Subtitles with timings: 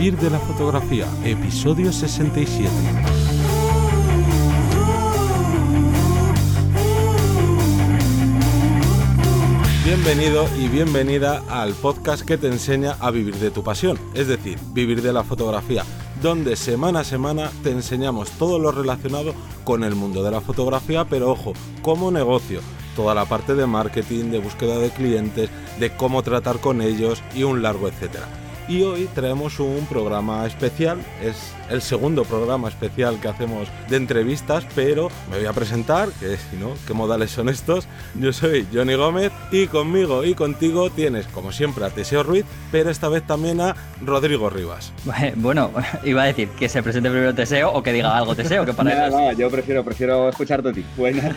[0.00, 2.70] Vivir de la fotografía, episodio 67.
[9.84, 14.58] Bienvenido y bienvenida al podcast que te enseña a vivir de tu pasión, es decir,
[14.72, 15.84] vivir de la fotografía,
[16.22, 21.04] donde semana a semana te enseñamos todo lo relacionado con el mundo de la fotografía,
[21.04, 22.62] pero ojo, como negocio,
[22.96, 27.42] toda la parte de marketing, de búsqueda de clientes, de cómo tratar con ellos y
[27.42, 28.49] un largo etcétera.
[28.70, 34.64] Y hoy traemos un programa especial, es el segundo programa especial que hacemos de entrevistas,
[34.76, 37.88] pero me voy a presentar, que si no, qué modales son estos.
[38.14, 42.90] Yo soy Johnny Gómez y conmigo y contigo tienes, como siempre, a Teseo Ruiz, pero
[42.90, 44.92] esta vez también a Rodrigo Rivas.
[45.34, 45.72] Bueno,
[46.04, 49.08] iba a decir que se presente primero Teseo o que diga algo Teseo, que para
[49.10, 50.84] no, no, yo prefiero, prefiero escucharte a ti.
[50.96, 51.34] Buenas,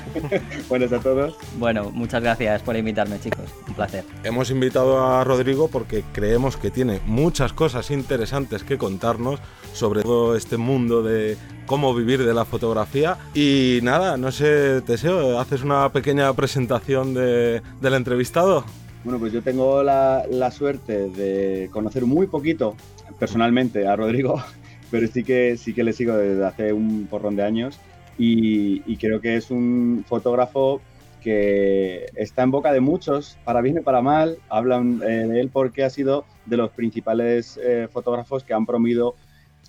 [0.69, 1.35] buenas a todos.
[1.57, 3.45] Bueno, muchas gracias por invitarme, chicos.
[3.67, 4.03] Un placer.
[4.23, 9.39] Hemos invitado a Rodrigo porque creemos que tiene muchas cosas interesantes que contarnos
[9.71, 13.17] sobre todo este mundo de cómo vivir de la fotografía.
[13.33, 18.65] Y nada, no sé, Teseo, ¿haces una pequeña presentación de, del entrevistado?
[19.05, 22.75] Bueno, pues yo tengo la, la, suerte de conocer muy poquito
[23.17, 24.43] personalmente a Rodrigo,
[24.91, 27.79] pero sí que, sí que le sigo desde hace un porrón de años
[28.17, 30.81] y, y creo que es un fotógrafo
[31.21, 35.49] que está en boca de muchos, para bien y para mal, hablan eh, de él
[35.53, 39.15] porque ha sido de los principales eh, fotógrafos que han promovido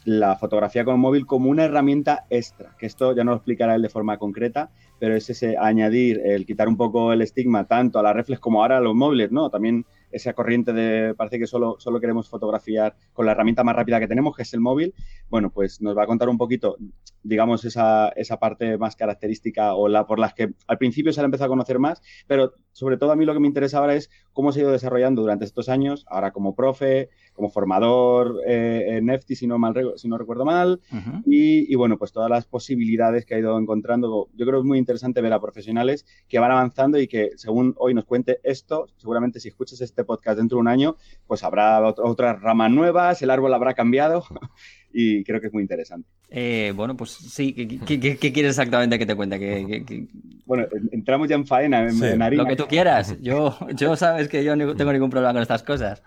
[0.04, 3.82] la fotografía con móvil como una herramienta extra, que esto ya no lo explicará él
[3.82, 8.02] de forma concreta, pero es ese añadir, el quitar un poco el estigma tanto a
[8.02, 9.48] la reflex como ahora a los móviles, ¿no?
[9.48, 13.98] También esa corriente de parece que solo, solo queremos fotografiar con la herramienta más rápida
[13.98, 14.94] que tenemos, que es el móvil,
[15.30, 16.76] bueno, pues nos va a contar un poquito,
[17.22, 21.24] digamos, esa, esa parte más característica o la por las que al principio se ha
[21.24, 24.10] empezado a conocer más, pero sobre todo a mí lo que me interesa ahora es
[24.32, 29.06] cómo se ha ido desarrollando durante estos años, ahora como profe, como formador eh, en
[29.06, 30.80] Nefty, si no, mal, si no recuerdo mal,
[31.24, 34.28] y, y, bueno, pues todas las posibilidades que ha ido encontrando.
[34.34, 37.74] Yo creo que es muy interesante ver a profesionales que van avanzando y que según
[37.78, 40.96] hoy nos cuente esto, seguramente si escuchas este podcast dentro de un año,
[41.26, 44.24] pues habrá otras ramas nuevas, el árbol habrá cambiado
[44.96, 46.08] y creo que es muy interesante.
[46.30, 49.40] Eh, bueno, pues sí, ¿qué, quieres exactamente que te cuente?
[49.40, 50.06] Que,
[50.46, 52.44] Bueno, entramos ya en faena, en, harina.
[52.44, 53.20] Lo que tú quieras.
[53.20, 56.04] Yo, yo sabes que yo no tengo ningún problema con estas cosas.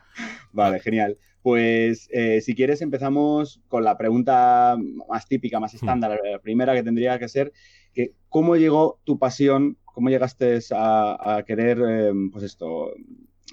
[0.54, 1.18] Vale, genial.
[1.42, 4.78] Pues eh, si quieres empezamos con la pregunta
[5.10, 7.52] más típica, más estándar, la primera que tendría que ser,
[7.94, 12.94] que ¿cómo llegó tu pasión, cómo llegaste a, querer, eh, pues esto,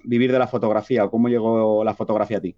[0.04, 2.56] vivir de la fotografía o cómo llegó la fotografía a ti?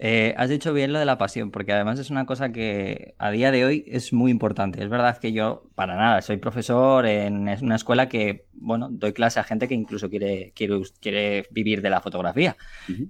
[0.00, 3.30] Eh, has dicho bien lo de la pasión, porque además es una cosa que a
[3.30, 4.82] día de hoy es muy importante.
[4.82, 9.40] Es verdad que yo, para nada, soy profesor en una escuela que, bueno, doy clase
[9.40, 12.56] a gente que incluso quiere, quiere, quiere vivir de la fotografía.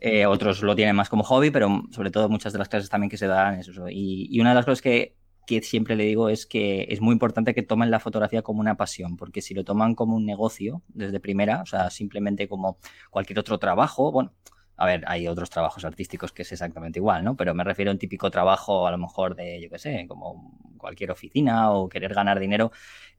[0.01, 3.11] Eh, otros lo tienen más como hobby, pero sobre todo muchas de las clases también
[3.11, 3.87] que se dan es eso.
[3.91, 5.17] Y, una de las cosas que,
[5.47, 8.77] que siempre le digo es que es muy importante que tomen la fotografía como una
[8.77, 12.79] pasión, porque si lo toman como un negocio desde primera, o sea, simplemente como
[13.11, 14.33] cualquier otro trabajo, bueno,
[14.79, 17.37] a ver, hay otros trabajos artísticos que es exactamente igual, ¿no?
[17.37, 20.57] Pero me refiero a un típico trabajo, a lo mejor de, yo qué sé, como
[20.79, 22.71] cualquier oficina o querer ganar dinero.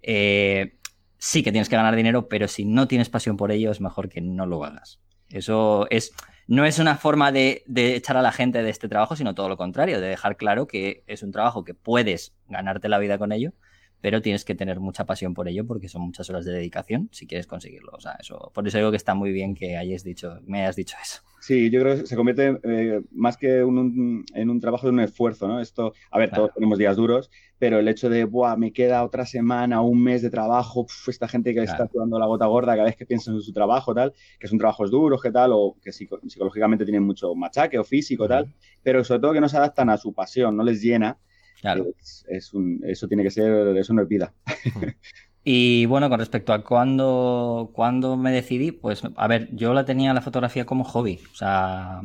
[0.02, 0.78] Eh,
[1.18, 4.08] sí que tienes que ganar dinero, pero si no tienes pasión por ello, es mejor
[4.08, 5.02] que no lo hagas.
[5.30, 6.14] Eso es,
[6.48, 9.58] no es una forma de, echar a la gente de este trabajo, sino todo lo
[9.58, 13.52] contrario, de dejar claro que es un trabajo que puedes ganarte la vida con ello,
[14.00, 17.28] pero tienes que tener mucha pasión por ello porque son muchas horas de dedicación si
[17.28, 17.92] quieres conseguirlo.
[17.92, 20.78] O sea, eso, por eso digo que está muy bien que hayas dicho, me hayas
[20.78, 21.22] dicho eso.
[21.40, 25.00] Sí, yo creo que se convierte eh, más que un, en un trabajo de un
[25.00, 25.60] esfuerzo, ¿no?
[25.60, 29.26] Esto, a ver, todos tenemos días duros, pero el hecho de, Buah, me queda otra
[29.26, 32.98] semana, un mes de trabajo, esta gente que está jugando la gota gorda cada vez
[32.98, 36.84] que piensa en su trabajo, tal, que son trabajos duros, que tal, o que psicológicamente
[36.84, 40.14] tienen mucho machaque o físico, tal, pero sobre todo que no se adaptan a su
[40.14, 41.18] pasión, no les llena
[41.62, 41.88] Claro.
[42.28, 44.34] Es, un, eso tiene que ser, eso no es vida.
[45.44, 50.14] Y bueno, con respecto a cuándo, cuando me decidí, pues a ver, yo la tenía
[50.14, 51.20] la fotografía como hobby.
[51.32, 52.02] O sea,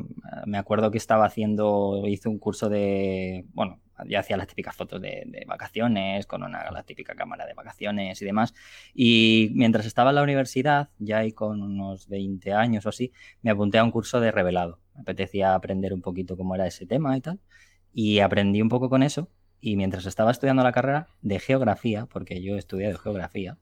[0.46, 5.00] me acuerdo que estaba haciendo, hice un curso de, bueno, ya hacía las típicas fotos
[5.00, 8.54] de, vacaciones, con una, la típica cámara de vacaciones y demás.
[8.94, 13.50] Y mientras estaba en la universidad, ya ahí con unos 20 años o así, me
[13.50, 14.80] apunté a un curso de revelado.
[14.94, 17.40] Me apetecía aprender un poquito cómo era ese tema y tal.
[17.92, 19.28] Y aprendí un poco con eso
[19.64, 23.56] y mientras estaba estudiando la carrera de geografía, porque yo he estudiado geografía,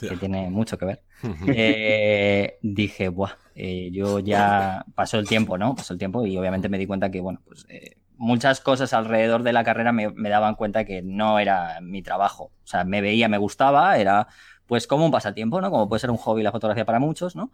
[0.00, 1.02] que tiene mucho que ver,
[1.46, 5.76] eh, dije, Buah, eh, yo ya pasó el tiempo, ¿no?
[5.76, 9.44] Pasó el tiempo y obviamente me di cuenta que, bueno, pues eh, muchas cosas alrededor
[9.44, 12.50] de la carrera me, me, daban cuenta que no era mi trabajo.
[12.64, 14.26] O sea, me veía, me gustaba, era
[14.66, 15.70] pues como un pasatiempo, ¿no?
[15.70, 17.52] Como puede ser un hobby la fotografía para muchos, ¿no?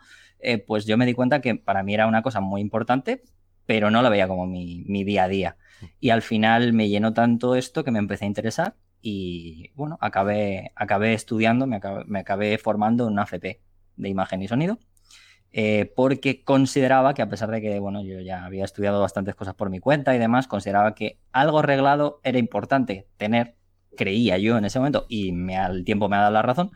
[0.66, 3.22] pues yo me di cuenta que para mí era una cosa muy importante,
[3.66, 5.56] pero no lo veía como mi, día a día.
[6.00, 10.72] Y al final me llenó tanto esto que me empecé a interesar y bueno, acabé,
[10.76, 11.76] acabé estudiando, me
[12.18, 13.60] acabé, formando en una FP
[13.96, 14.78] de imagen y sonido.
[15.52, 19.54] Eh, porque consideraba que a pesar de que, bueno, yo ya había estudiado bastantes cosas
[19.54, 23.54] por mi cuenta y demás, consideraba que algo arreglado era importante tener,
[23.96, 26.72] creía yo en ese momento, y me, al tiempo me ha dado la razón,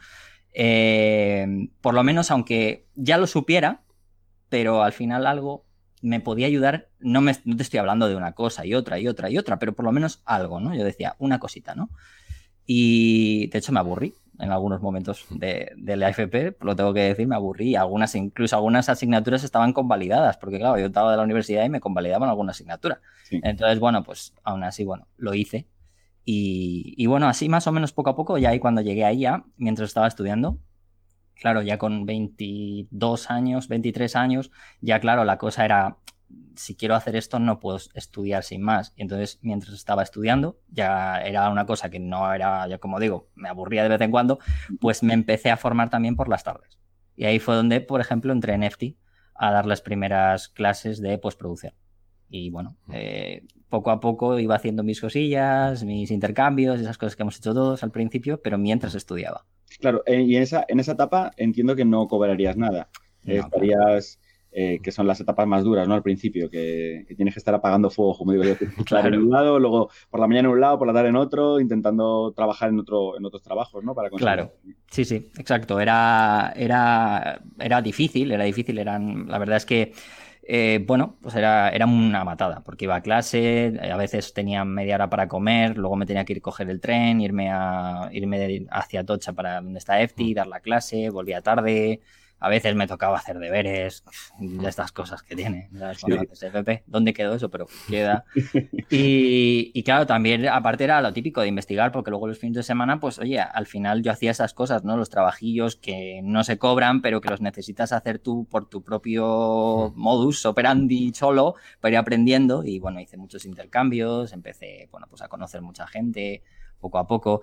[0.53, 1.47] eh,
[1.81, 3.83] por lo menos aunque ya lo supiera,
[4.49, 5.65] pero al final algo
[6.03, 9.09] me podía ayudar, no, me, no te estoy hablando de una cosa y otra y
[9.09, 10.75] otra y otra, pero por lo menos algo, ¿no?
[10.75, 11.91] Yo decía, una cosita, ¿no?
[12.67, 17.27] Y de hecho me aburrí en algunos momentos de, la FP, lo tengo que decir,
[17.27, 17.75] me aburrí.
[17.75, 21.81] Algunas, incluso algunas asignaturas estaban convalidadas, porque claro, yo estaba de la universidad y me
[21.81, 23.01] convalidaban alguna asignatura.
[23.31, 25.67] Entonces, bueno, pues aún así, bueno, lo hice.
[26.25, 29.21] Y, y, bueno, así más o menos poco a poco, ya ahí cuando llegué ahí
[29.21, 30.59] ya, mientras estaba estudiando,
[31.39, 34.51] claro, ya con 22 años, 23 años,
[34.81, 35.99] ya claro, la cosa era,
[36.57, 38.93] si quiero hacer esto no puedo estudiar sin más.
[38.97, 43.29] Y entonces, mientras estaba estudiando, ya era una cosa que no era, ya como digo,
[43.35, 44.39] me aburría de vez en cuando,
[44.81, 46.79] pues me empecé a formar también por las tardes.
[47.17, 48.99] Y ahí fue donde, por ejemplo, entré en EFTI
[49.35, 51.75] a dar las primeras clases de postproducción.
[52.29, 57.23] Y bueno, eh, poco a poco iba haciendo mis cosillas, mis intercambios, esas cosas que
[57.23, 59.47] hemos hecho todos al principio, pero mientras estudiaba.
[59.81, 62.89] Claro, eh, y en esa, en esa etapa entiendo que no cobrarías nada.
[63.25, 64.19] Estarías,
[64.51, 65.95] eh, que son las etapas más duras, ¿no?
[65.95, 68.55] Al principio, que, tienes que estar apagando fuego, como digo yo.
[68.87, 69.09] Claro.
[69.09, 71.61] En un lado, luego por la mañana en un lado, por la tarde en otro,
[71.61, 73.95] intentando trabajar en, otro, en otros trabajos, ¿no?
[73.95, 74.53] Para claro,
[74.91, 75.79] sí, sí, exacto.
[75.79, 78.79] Era, era, era difícil, era difícil.
[78.79, 79.93] Eran, la verdad es que
[80.51, 84.95] eh, bueno, pues era, era una matada, porque iba a clase, a veces tenía media
[84.95, 88.67] hora para comer, luego me tenía que ir a coger el tren, irme, a, irme
[88.71, 90.35] hacia Tocha para donde está EFTI, mm.
[90.35, 92.01] dar la clase, volvía tarde,
[92.41, 94.05] a veces me tocaba hacer deberes,
[94.39, 95.69] de estas cosas que tiene.
[96.87, 97.51] ¿Dónde quedó eso?
[97.51, 98.25] Pero queda.
[98.91, 102.99] Y, claro, también, aparte era lo típico de investigar, porque luego los fines de semana,
[103.01, 104.97] pues oye, al final yo hacía esas cosas, ¿no?
[104.97, 109.93] Los trabajillos que no se cobran, pero que los necesitas hacer tú por tu propio
[109.95, 112.65] modus operandi solo, para ir aprendiendo.
[112.65, 116.43] Y bueno, hice muchos intercambios, empecé, bueno, pues a conocer mucha gente
[116.81, 117.43] poco a poco.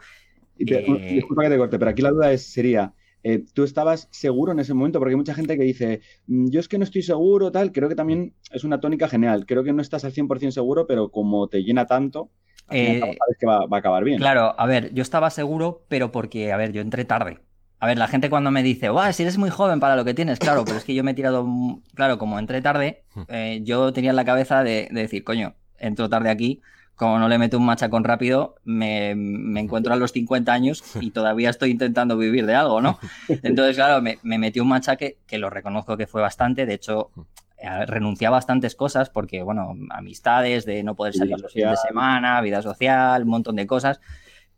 [0.58, 2.94] Eh, disculpa que te corte, pero aquí la duda es, sería,
[3.28, 5.00] eh, ¿Tú estabas seguro en ese momento?
[5.00, 7.72] Porque hay mucha gente que dice, mm, yo es que no estoy seguro, tal.
[7.72, 9.48] Creo que también es una tónica genial.
[9.48, 12.30] Creo que no estás al 100% seguro, pero como te llena tanto,
[12.70, 14.20] eh, sabes que va, a acabar bien.
[14.20, 17.40] Claro, a ver, yo estaba seguro, pero porque, a ver, yo entré tarde.
[17.80, 19.12] A ver, la gente cuando me dice, ¡guau!
[19.12, 21.16] Si eres muy joven para lo que tienes, claro, pero es que yo me he
[21.16, 21.48] tirado,
[21.96, 23.22] claro, como entré tarde, hmm.
[23.30, 26.62] eh, yo tenía en la cabeza de, de decir, coño, entro tarde aquí,
[26.96, 31.50] como no le meto un machacón rápido, me, encuentro a los 50 años y todavía
[31.50, 33.00] estoy intentando vivir de algo, ¿no?
[33.44, 37.12] Entonces, claro, me, me metí un machaque que lo reconozco que fue bastante, de hecho,
[37.58, 41.88] eh, renuncié a bastantes cosas porque, bueno, amistades, de no poder salir los fines de
[41.88, 44.02] semana, vida social, un montón de cosas,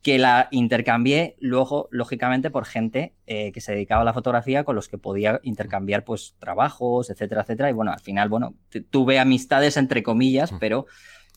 [0.02, 4.76] que la intercambié luego, lógicamente, por gente eh, que se dedicaba a la fotografía con
[4.76, 7.70] los que podía intercambiar, pues, trabajos, etcétera, etcétera.
[7.70, 8.56] Y bueno, al final, bueno,
[8.90, 10.88] tuve amistades entre comillas, pero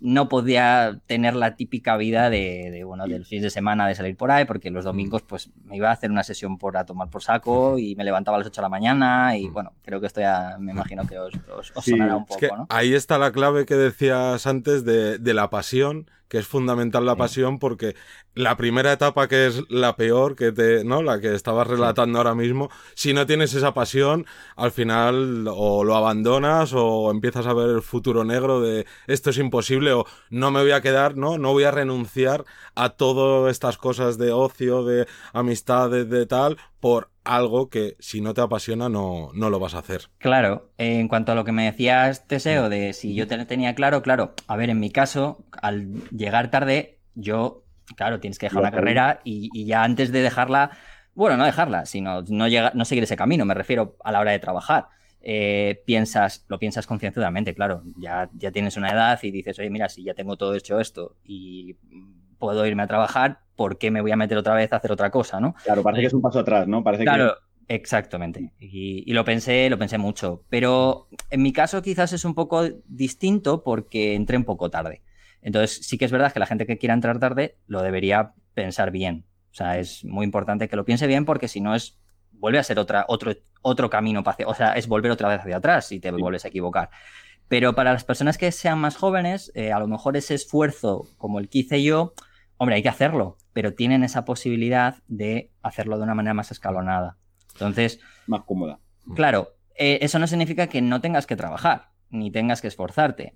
[0.00, 4.30] no podía tener la típica vida de, bueno, del fin de semana de salir por
[4.30, 7.22] ahí, porque los domingos pues me iba a hacer una sesión por a tomar por
[7.22, 10.20] saco y me levantaba a las 8 de la mañana y bueno, creo que esto
[10.20, 11.34] ya me imagino que os,
[11.82, 12.66] sonará un poco, ¿no?
[12.70, 17.16] Ahí está la clave que decías antes de, de la pasión que es fundamental la
[17.16, 17.96] pasión porque
[18.34, 21.02] la primera etapa que es la peor que te, ¿no?
[21.02, 25.96] La que estabas relatando ahora mismo, si no tienes esa pasión, al final o lo
[25.96, 30.60] abandonas o empiezas a ver el futuro negro de esto es imposible o no me
[30.60, 31.36] voy a quedar, ¿no?
[31.36, 32.44] No voy a renunciar
[32.76, 38.34] a todas estas cosas de ocio, de amistades, de tal, por algo que si no
[38.34, 40.08] te apasiona no, no lo vas a hacer.
[40.18, 44.02] Claro, en cuanto a lo que me decías, Teseo, de si yo te tenía claro,
[44.02, 47.64] claro, a ver, en mi caso, al llegar tarde, yo,
[47.96, 50.70] claro, tienes que dejar la carrera y, ya antes de dejarla,
[51.14, 54.32] bueno, no dejarla, sino no, llega, no seguir ese camino, me refiero a la hora
[54.32, 54.88] de trabajar.
[55.22, 59.90] Eh, piensas, lo piensas concienzudamente, claro, ya, ya tienes una edad y dices, oye, mira,
[59.90, 61.76] si ya tengo todo hecho esto y
[62.40, 65.10] puedo irme a trabajar, ¿por qué me voy a meter otra vez a hacer otra
[65.10, 65.54] cosa, no?
[65.62, 66.82] Claro, parece que es un paso atrás, ¿no?
[66.82, 67.36] Parece claro,
[67.68, 68.52] exactamente.
[68.58, 70.42] Y, lo pensé, lo pensé mucho.
[70.48, 75.02] Pero en mi caso quizás es un poco distinto porque entré un poco tarde.
[75.42, 78.90] Entonces sí que es verdad que la gente que quiera entrar tarde lo debería pensar
[78.90, 79.26] bien.
[79.52, 82.00] O sea, es muy importante que lo piense bien porque si no es
[82.32, 83.32] vuelve a ser otra, otro,
[83.62, 86.90] otro camino, o sea, es volver otra vez hacia atrás si te vuelves a equivocar.
[87.48, 91.38] Pero para las personas que sean más jóvenes, eh, a lo mejor ese esfuerzo como
[91.38, 92.14] el que hice yo,
[92.62, 97.16] Hombre, hay que hacerlo, pero tienen esa posibilidad de hacerlo de una manera más escalonada.
[97.54, 98.00] Entonces.
[98.26, 98.80] Más cómoda.
[99.14, 103.32] Claro, eh, eso no significa que no tengas que trabajar, ni tengas que esforzarte.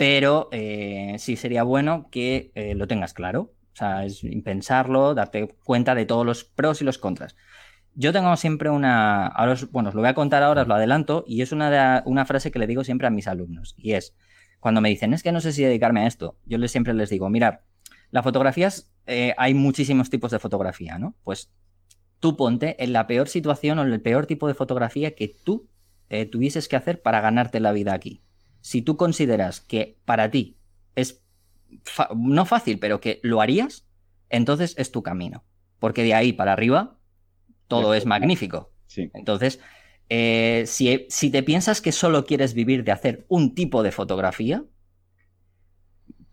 [0.00, 3.52] pero eh, sí sería bueno que eh, lo tengas claro.
[3.74, 7.36] O sea, es pensarlo, darte cuenta de todos los pros y los contras.
[7.94, 9.26] Yo tengo siempre una.
[9.26, 12.24] Ahora bueno, os lo voy a contar ahora, os lo adelanto, y es una, una
[12.24, 13.74] frase que le digo siempre a mis alumnos.
[13.76, 14.16] Y es:
[14.58, 17.10] cuando me dicen, es que no sé si dedicarme a esto, yo les, siempre les
[17.10, 17.28] digo,
[18.10, 21.14] mirad, las fotografías, eh, hay muchísimos tipos de fotografía, ¿no?
[21.24, 21.50] Pues
[22.18, 25.68] tú ponte en la peor situación o en el peor tipo de fotografía que tú
[26.32, 28.20] tuvieses que hacer para ganarte la vida aquí
[28.60, 30.56] si tú consideras que para ti
[30.94, 31.22] es
[32.14, 33.86] no fácil, pero que lo harías,
[34.28, 35.44] entonces es tu camino.
[35.78, 36.98] Porque de ahí para arriba
[37.68, 38.72] todo es magnífico.
[39.14, 39.60] Entonces,
[40.08, 44.64] eh, si, si, te piensas que solo quieres vivir de hacer un tipo de fotografía,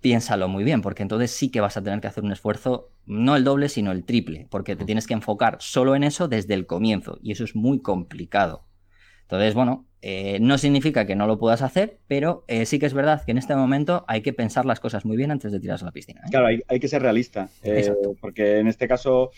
[0.08, 3.36] piénsalo muy bien, porque entonces sí que vas a tener que hacer un esfuerzo, no
[3.36, 6.66] el doble, sino el triple, porque te tienes que enfocar solo en eso desde el
[6.66, 8.64] comienzo, y eso es muy complicado.
[9.24, 12.94] Entonces, bueno, eh, no significa que no lo puedas hacer, pero eh, sí que es
[12.94, 15.84] verdad que en este momento hay que pensar las cosas muy bien antes de tirarse
[15.84, 16.22] a la piscina.
[16.22, 16.30] ¿eh?
[16.32, 17.50] Claro, hay, que ser realista,
[18.22, 19.32] porque en este caso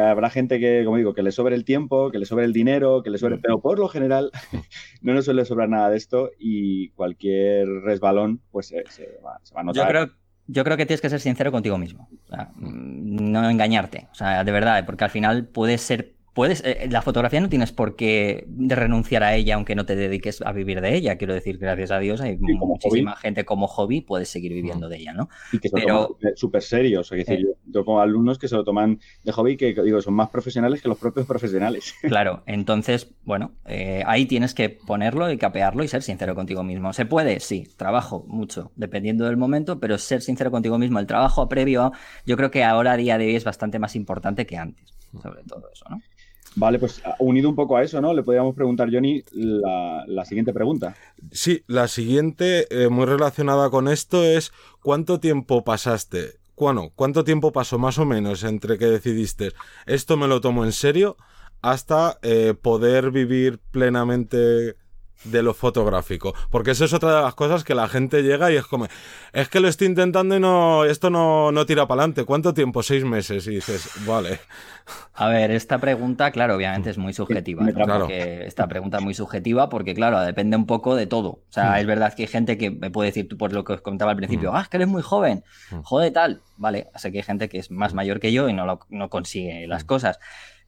[0.00, 3.02] habrá gente que, como digo, que le sobre el tiempo, que le sobre el dinero,
[3.02, 4.30] que le sobre, pero por lo general
[5.02, 8.84] no nos suele sobrar nada de esto y cualquier resbalón pues se,
[9.24, 9.84] va, a notar.
[9.84, 10.10] Yo creo,
[10.46, 12.08] yo creo que tienes que ser sincero contigo mismo,
[12.56, 17.00] mm, no engañarte, o sea, de verdad, porque al final puedes ser puedes, eh, la
[17.00, 20.94] fotografía no tienes por qué renunciar a ella aunque no te dediques a vivir de
[20.94, 21.16] ella.
[21.16, 25.14] Quiero decir, gracias a Dios hay muchísima gente como hobby puedes seguir viviendo de ella,
[25.14, 25.30] ¿no?
[25.52, 27.10] Y que se Pero, súper serios.
[27.12, 27.54] Es decir, eh.
[27.66, 30.88] yo, tengo alumnos que se lo toman de hobby que digo, son más profesionales que
[30.88, 31.94] los propios profesionales.
[32.14, 36.92] Claro, entonces, bueno, eh, ahí tienes que ponerlo y capearlo y ser sincero contigo mismo.
[36.92, 37.40] ¿Se puede?
[37.40, 41.92] Sí, trabajo mucho, dependiendo del momento, pero ser sincero contigo mismo, el trabajo previo,
[42.24, 45.42] yo creo que ahora a día de hoy es bastante más importante que antes, sobre
[45.44, 46.00] todo eso, ¿no?
[46.56, 48.14] Vale, pues unido un poco a eso, ¿no?
[48.14, 50.94] Le podríamos preguntar, Johnny, la, siguiente pregunta.
[51.32, 56.38] Sí, la siguiente, eh, muy relacionada con esto, es ¿cuánto tiempo pasaste?
[56.56, 59.50] Bueno, ¿cuánto tiempo pasó más o menos entre que decidiste
[59.86, 61.16] esto me lo tomo en serio
[61.62, 64.76] hasta eh, poder vivir plenamente
[65.24, 66.34] de lo fotográfico.
[66.50, 68.86] Porque eso es otra de las cosas que la gente llega y es como,
[69.32, 72.24] es que lo estoy intentando y no, esto no, no tira para adelante.
[72.24, 72.82] ¿Cuánto tiempo?
[72.82, 73.46] Seis meses.
[73.46, 74.40] Y dices, vale.
[75.14, 77.66] A ver, esta pregunta, claro, obviamente es muy subjetiva.
[78.10, 81.28] esta pregunta es muy subjetiva porque, claro, depende un poco de todo.
[81.28, 81.76] O sea, mm.
[81.76, 84.16] es verdad que hay gente que me puede decir, por lo que os comentaba al
[84.16, 84.56] principio, mm.
[84.56, 85.80] ah, es que eres muy joven, mm.
[85.82, 86.42] joder, tal.
[86.56, 89.08] Vale, sé que hay gente que es más mayor que yo y no, lo, no
[89.08, 90.18] consigue las cosas.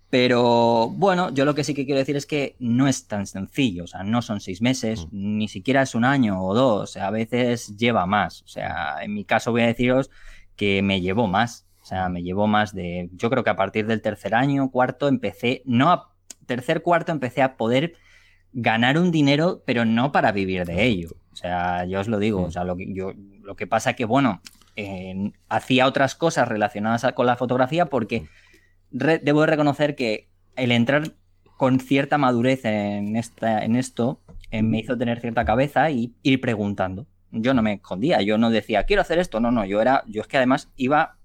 [0.08, 3.84] Pero bueno, yo lo que sí que quiero decir es que no es tan sencillo,
[3.84, 5.38] o sea, no son seis meses, mm.
[5.38, 8.42] ni siquiera es un año o dos, a veces lleva más.
[8.42, 10.10] O sea, en mi caso voy a deciros
[10.54, 13.86] que me llevó más, o sea, me llevó más de, yo creo que a partir
[13.86, 16.12] del tercer año, cuarto, empecé, no a
[16.46, 17.94] tercer, cuarto, empecé a poder
[18.52, 21.10] ganar un dinero, pero no para vivir de ello.
[21.32, 24.04] O sea, yo os lo digo, o sea, lo que, yo, lo que pasa que,
[24.04, 24.40] bueno,
[25.48, 28.26] hacía otras cosas relacionadas con la fotografía porque
[28.90, 31.12] debo de reconocer que el entrar
[31.56, 36.40] con cierta madurez en, esta, en esto eh, me hizo tener cierta cabeza y ir
[36.40, 37.06] preguntando.
[37.30, 40.22] Yo no me escondía, yo no decía, quiero hacer esto, no, no, yo era, yo
[40.22, 41.16] es que además iba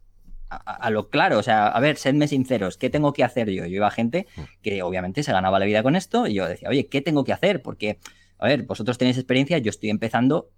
[0.50, 3.66] a, lo claro, o sea, a ver, sedme sinceros, ¿qué tengo que hacer yo?
[3.66, 4.28] Yo iba a gente
[4.62, 7.32] que obviamente se ganaba la vida con esto y yo decía, oye, ¿qué tengo que
[7.32, 7.62] hacer?
[7.62, 8.00] Porque
[8.42, 10.50] a ver, vosotros tenéis experiencia, yo estoy empezando,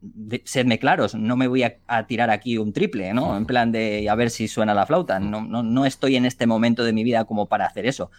[0.45, 3.35] sedme claros, no me voy a, tirar aquí un triple, ¿no?
[3.35, 6.47] En plan de a ver si suena la flauta, no, no, no, estoy en este
[6.47, 8.09] momento de mi vida como para hacer eso.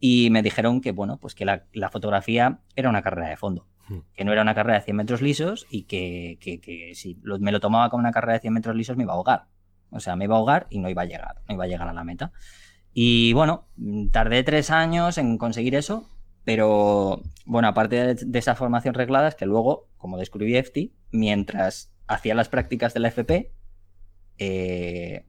[0.00, 3.68] Y me dijeron que, bueno, pues que la, fotografía era una carrera de fondo,
[4.12, 7.60] que no era una carrera de 100 metros lisos y que, que, si me lo
[7.60, 9.44] tomaba como una carrera de 100 metros lisos me iba a ahogar.
[9.90, 11.86] O sea, me iba a ahogar y no iba a llegar, no iba a llegar
[11.86, 12.32] a la meta.
[12.92, 13.68] Y bueno,
[14.10, 16.08] tardé tres años en conseguir eso,
[16.46, 22.36] pero bueno, aparte de, esa formación reglada, es que luego, como descubrí EFTI, mientras hacía
[22.36, 23.50] las prácticas de la FP,
[24.38, 25.26] eh,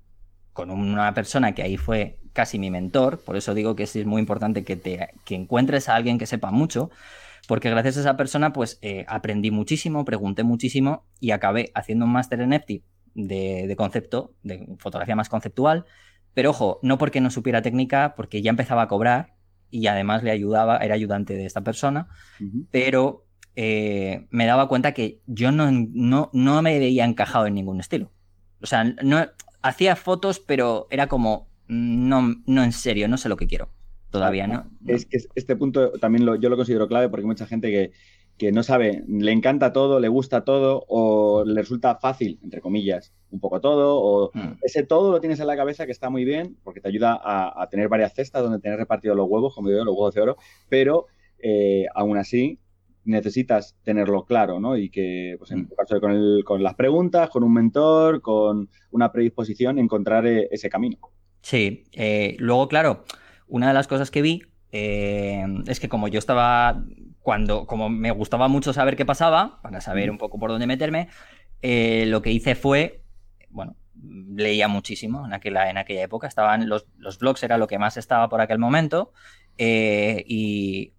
[0.54, 4.20] con una persona que ahí fue casi mi mentor, por eso digo que es muy
[4.20, 6.92] importante que, te, que encuentres a alguien que sepa mucho,
[7.48, 12.12] porque gracias a esa persona pues eh, aprendí muchísimo, pregunté muchísimo y acabé haciendo un
[12.12, 12.84] máster en EFTI
[13.16, 15.86] de, de, concepto, de fotografía más conceptual,
[16.36, 19.37] pero ojo, no porque no supiera técnica, porque ya empezaba a cobrar
[19.70, 22.08] y además le ayudaba, era ayudante de esta persona,
[22.72, 27.80] pero eh, me daba cuenta que yo no, no, no, me veía encajado en ningún
[27.80, 28.12] estilo.
[28.62, 29.26] O sea, no,
[29.62, 33.70] hacía fotos, pero era como, no, no en serio, no sé lo que quiero.
[34.10, 34.70] Todavía, ¿no?
[34.86, 37.92] Es que este punto también lo, yo lo considero clave porque hay mucha gente que,
[38.38, 43.14] que no sabe, le encanta todo, le gusta todo o le resulta fácil, entre comillas,
[43.32, 44.60] un poco todo, o hmm.
[44.62, 47.68] ese todo lo tienes en la cabeza que está muy bien porque te ayuda a,
[47.70, 50.38] tener varias cestas donde tener repartidos los huevos, como digo, los huevos de oro,
[50.70, 51.08] pero
[51.40, 52.60] eh, aún así
[53.08, 54.78] necesitas tenerlo claro, ¿no?
[54.78, 59.12] Y que, pues en tu caso, con, con las preguntas, con un mentor, con una
[59.12, 60.98] predisposición, encontrar eh, ese camino.
[61.42, 63.06] Sí, eh, luego, claro,
[63.48, 64.42] una de las cosas que vi
[64.72, 66.84] eh, es que como yo estaba,
[67.28, 71.10] cuando, como me gustaba mucho saber qué pasaba, para saber un poco por dónde meterme,
[71.62, 73.04] lo que hice fue,
[73.50, 73.76] bueno,
[74.34, 77.98] leía muchísimo en aquella, en aquella época, estaban los, los blogs, era lo que más
[77.98, 79.12] estaba por aquel momento,
[79.58, 80.94] y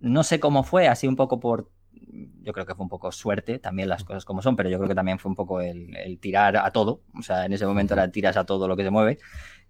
[0.00, 1.70] no sé cómo fue, así un poco por.
[2.42, 4.88] Yo creo que fue un poco suerte, también las cosas como son, pero yo creo
[4.88, 7.02] que también fue un poco el, tirar a todo.
[7.16, 9.20] O sea, en ese momento era tiras a todo lo que se mueve.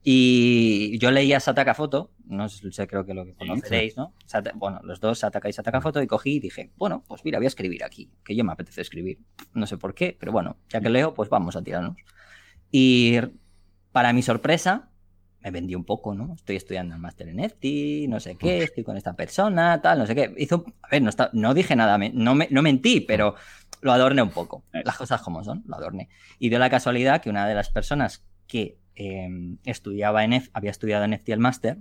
[0.03, 4.15] Y yo leía Sataka Foto, no sé, creo que lo que conoceréis, ¿no?
[4.55, 7.47] bueno, los dos, Sataka y Sataka Foto, y cogí y dije, bueno, pues mira, voy
[7.47, 9.19] a escribir aquí, que yo me apetece escribir.
[9.55, 11.97] No sé por qué, pero bueno, ya que leo, pues vamos a tirarnos.
[12.71, 13.19] Y
[13.93, 14.91] para mi sorpresa,
[15.41, 16.35] me vendí un poco, ¿no?
[16.35, 20.07] Estoy estudiando el máster en NFT, no sé qué, estoy con esta persona, tal, no
[20.07, 20.35] sé qué.
[20.37, 23.35] Hizo, a ver, no, está, no dije nada, no, me, no mentí, pero
[23.81, 24.65] lo adorné un poco.
[24.73, 26.09] Las cosas como son, lo adorné.
[26.39, 31.05] Y dio la casualidad que una de las personas que em, estudiaba en había estudiado
[31.05, 31.79] en NFT el máster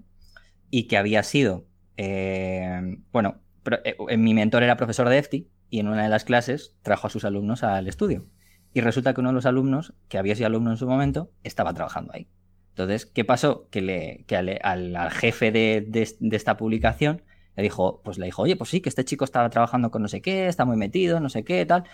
[0.70, 1.66] y que había sido,
[1.98, 3.42] em, bueno,
[3.84, 7.10] eh, mi mentor era profesor de NFT y en una de las clases trajo a
[7.10, 8.28] sus alumnos al estudio.
[8.72, 11.74] Y resulta que uno de los alumnos, que había sido alumno en su momento, estaba
[11.74, 12.30] trabajando ahí.
[12.70, 13.68] Entonces, ¿qué pasó?
[13.72, 17.24] Que, le, que al, jefe de, esta publicación
[17.56, 20.08] le dijo, pues le dijo, oye, pues sí, que este chico estaba trabajando con no
[20.08, 21.86] sé qué, está muy metido, no sé qué, tal.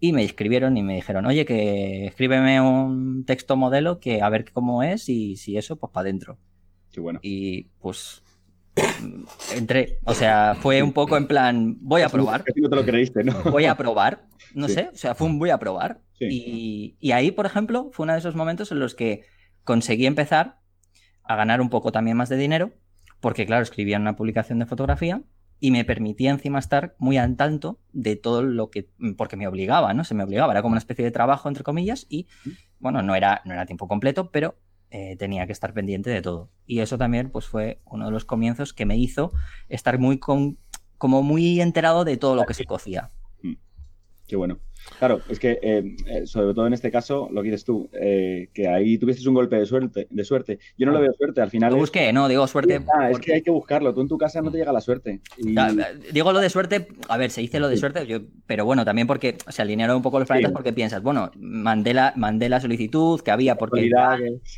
[0.00, 4.50] Y me escribieron y me dijeron, oye, que escríbeme un texto modelo que a ver
[4.50, 6.38] cómo es y si eso, pues para adentro.
[6.90, 7.20] Qué bueno.
[7.22, 8.22] Y pues
[9.54, 9.98] entré.
[10.04, 12.44] O sea, fue un poco en plan, voy a probar.
[12.56, 13.42] no te lo creíste, ¿no?
[13.50, 14.24] Voy a probar.
[14.54, 16.00] No sé, o sea, fue un voy a probar.
[16.18, 19.22] Y, y ahí, por ejemplo, fue uno de esos momentos en los que
[19.64, 20.58] conseguí empezar
[21.22, 22.72] a ganar un poco también más de dinero,
[23.20, 25.22] porque claro, escribía una publicación de fotografía
[25.60, 29.92] y me permitía encima estar muy al tanto de todo lo que, porque me obligaba,
[29.94, 30.04] ¿no?
[30.04, 32.26] Se me obligaba, era como una especie de trabajo, entre comillas, y
[32.78, 34.56] bueno, no era, no era tiempo completo, pero
[34.90, 36.50] eh, tenía que estar pendiente de todo.
[36.66, 39.32] Y eso también, pues fue uno de los comienzos que me hizo
[39.68, 40.58] estar muy con,
[40.96, 43.10] como muy enterado de todo lo que se cocía.
[44.30, 44.60] Qué bueno.
[45.00, 48.48] Claro, es que eh, eh, sobre todo en este caso, lo que dices tú, eh,
[48.54, 50.60] que ahí tuviste un golpe de suerte, de suerte.
[50.78, 51.72] Yo no lo veo suerte, al final.
[51.72, 52.80] Lo busqué, no, digo suerte.
[52.96, 53.92] Ah, es que hay que buscarlo.
[53.92, 55.20] Tú en tu casa no te llega la suerte.
[56.12, 58.06] Digo lo de suerte, a ver, se dice lo de suerte,
[58.46, 62.12] pero bueno, también porque se alinearon un poco los planetas porque piensas, bueno, mandé la,
[62.14, 63.90] mandé la solicitud que había porque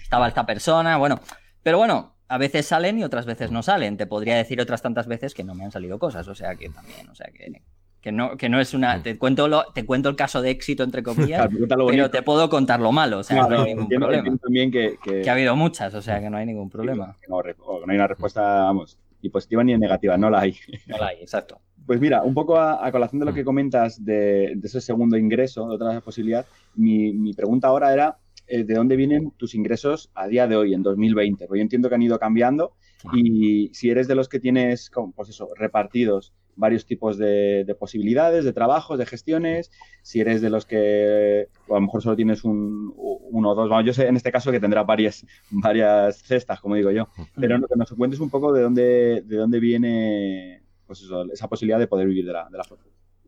[0.03, 1.19] estaba esta persona, bueno,
[1.63, 3.97] pero bueno, a veces salen y otras veces no salen.
[3.97, 6.69] Te podría decir otras tantas veces que no me han salido cosas, o sea que
[6.69, 7.63] también, o sea que
[8.03, 9.01] que no, que no es una.
[9.03, 12.81] Te cuento, lo, te cuento el caso de éxito, entre comillas, pero te puedo contar
[12.81, 14.37] lo malo, o sea, no hay ningún problema.
[14.39, 17.17] También que, que, ha habido muchas, o sea, que no hay ningún problema.
[17.29, 20.57] no, hay una respuesta, vamos, ni positiva ni negativa, no la hay.
[20.89, 21.61] No la hay, exacto.
[21.87, 25.75] Pues mira, un poco a, colación de lo que comentas de, ese segundo ingreso, de
[25.75, 30.47] otra posibilidad, mi, mi pregunta ahora era eh, de dónde vienen tus ingresos a día
[30.47, 31.47] de hoy, en 2020.
[31.47, 32.75] Porque yo entiendo que han ido cambiando
[33.13, 38.53] y si eres de los que tienes, pues eso, repartidos varios tipos de, posibilidades, de
[38.53, 39.71] trabajos, de gestiones,
[40.03, 43.85] si eres de los que a lo mejor solo tienes un, uno o dos, bueno,
[43.85, 47.77] yo sé en este caso que tendrá varias, varias cestas, como digo yo, pero que
[47.77, 52.27] nos cuentes un poco de dónde, de dónde viene pues esa posibilidad de poder vivir
[52.27, 52.65] de la, de la.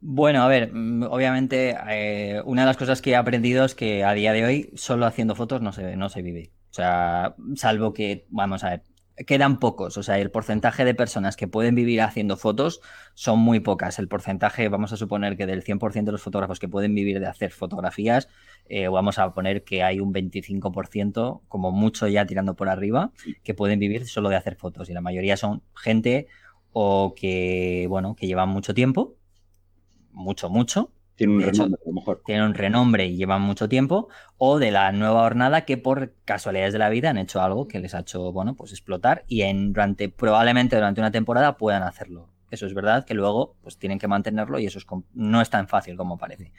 [0.00, 0.70] Bueno, a ver,
[1.08, 4.70] obviamente eh, una de las cosas que he aprendido es que a día de hoy
[4.74, 6.52] solo haciendo fotos no se, no se vive.
[6.70, 8.82] O sea, salvo que, vamos a ver,
[9.26, 12.80] quedan pocos, o sea, el porcentaje de personas que pueden vivir haciendo fotos
[13.14, 13.98] son muy pocas.
[13.98, 17.26] El porcentaje, vamos a suponer que del 100% de los fotógrafos que pueden vivir de
[17.26, 18.28] hacer fotografías,
[18.68, 23.12] eh, vamos a poner que hay un 25%, como mucho ya tirando por arriba,
[23.44, 24.90] que pueden vivir solo de hacer fotos.
[24.90, 26.26] Y la mayoría son gente
[26.72, 29.16] o que, bueno, que llevan mucho tiempo,
[30.10, 32.22] mucho, mucho, tiene un renombre, a lo mejor.
[32.24, 36.72] Tiene un renombre y llevan mucho tiempo, o de la nueva hornada que por casualidades
[36.72, 39.72] de la vida han hecho algo que les ha hecho, bueno, pues explotar y en,
[39.72, 42.30] durante, probablemente durante una temporada puedan hacerlo.
[42.50, 45.68] Eso es verdad que luego pues tienen que mantenerlo y eso es, no es tan
[45.68, 46.52] fácil como parece.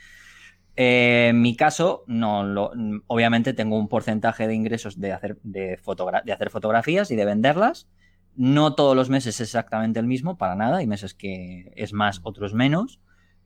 [0.76, 2.72] Eh, en mi caso, no lo,
[3.08, 5.80] obviamente tengo un porcentaje de ingresos de hacer, de,
[6.26, 7.88] de hacer fotografías y de venderlas.
[8.36, 10.78] No todos los meses es exactamente el mismo, para nada.
[10.78, 13.00] Hay meses que es más, otros menos.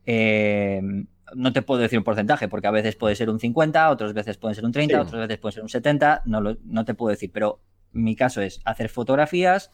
[0.06, 0.80] Eh,
[1.34, 4.36] no te puedo decir un porcentaje, porque a veces puede ser un 50, otras veces
[4.36, 7.30] puede ser un 30, otras veces puede ser un 70, no, no te puedo decir,
[7.32, 7.60] pero
[7.92, 9.70] mi caso es hacer fotografías,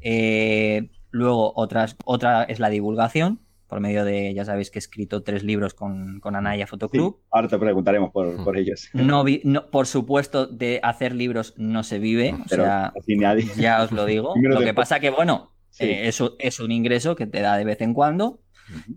[0.00, 5.22] eh, luego otras, otra es la divulgación, por medio de, ya sabéis que he escrito
[5.22, 7.20] tres libros con, con Anaya Fotoclub.
[7.30, 8.90] ahora te preguntaremos por, ellos.
[8.92, 9.24] No,
[9.70, 12.92] por supuesto, de hacer libros no se vive, o sea,
[13.56, 14.34] ya os lo digo.
[14.42, 17.80] lo que pasa que, bueno, eh, eso es un ingreso que te da de vez
[17.80, 18.40] en cuando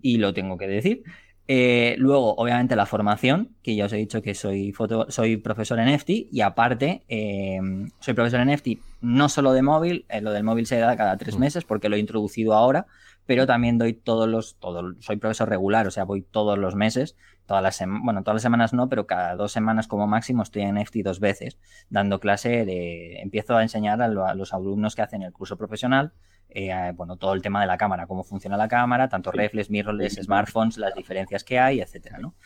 [0.02, 1.02] y lo tengo que decir.
[1.46, 5.78] Eh, luego, obviamente, la formación, que ya os he dicho que soy, foto, soy profesor
[5.78, 7.60] en EFTI y aparte, eh,
[8.00, 11.18] soy profesor en EFTI no solo de móvil, eh, lo del móvil se da cada
[11.18, 12.86] tres meses porque lo he introducido ahora,
[13.26, 17.14] pero también doy todos los, todo, soy profesor regular, o sea, voy todos los meses,
[17.46, 20.78] todas las bueno, todas las semanas no, pero cada dos semanas como máximo estoy en
[20.78, 21.58] EFTI dos veces,
[21.90, 26.12] dando clase de, empiezo a enseñar a los alumnos que hacen el curso profesional,
[26.56, 30.14] eh, bueno, todo el tema de la cámara, cómo funciona la cámara, tanto reflex, mirrorless,
[30.22, 32.36] smartphones, las diferencias que hay, etcétera, ¿no?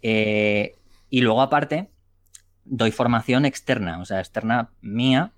[0.00, 0.76] Eh,
[1.10, 1.90] y luego, aparte,
[2.64, 5.32] doy formación externa, o sea, externa mía.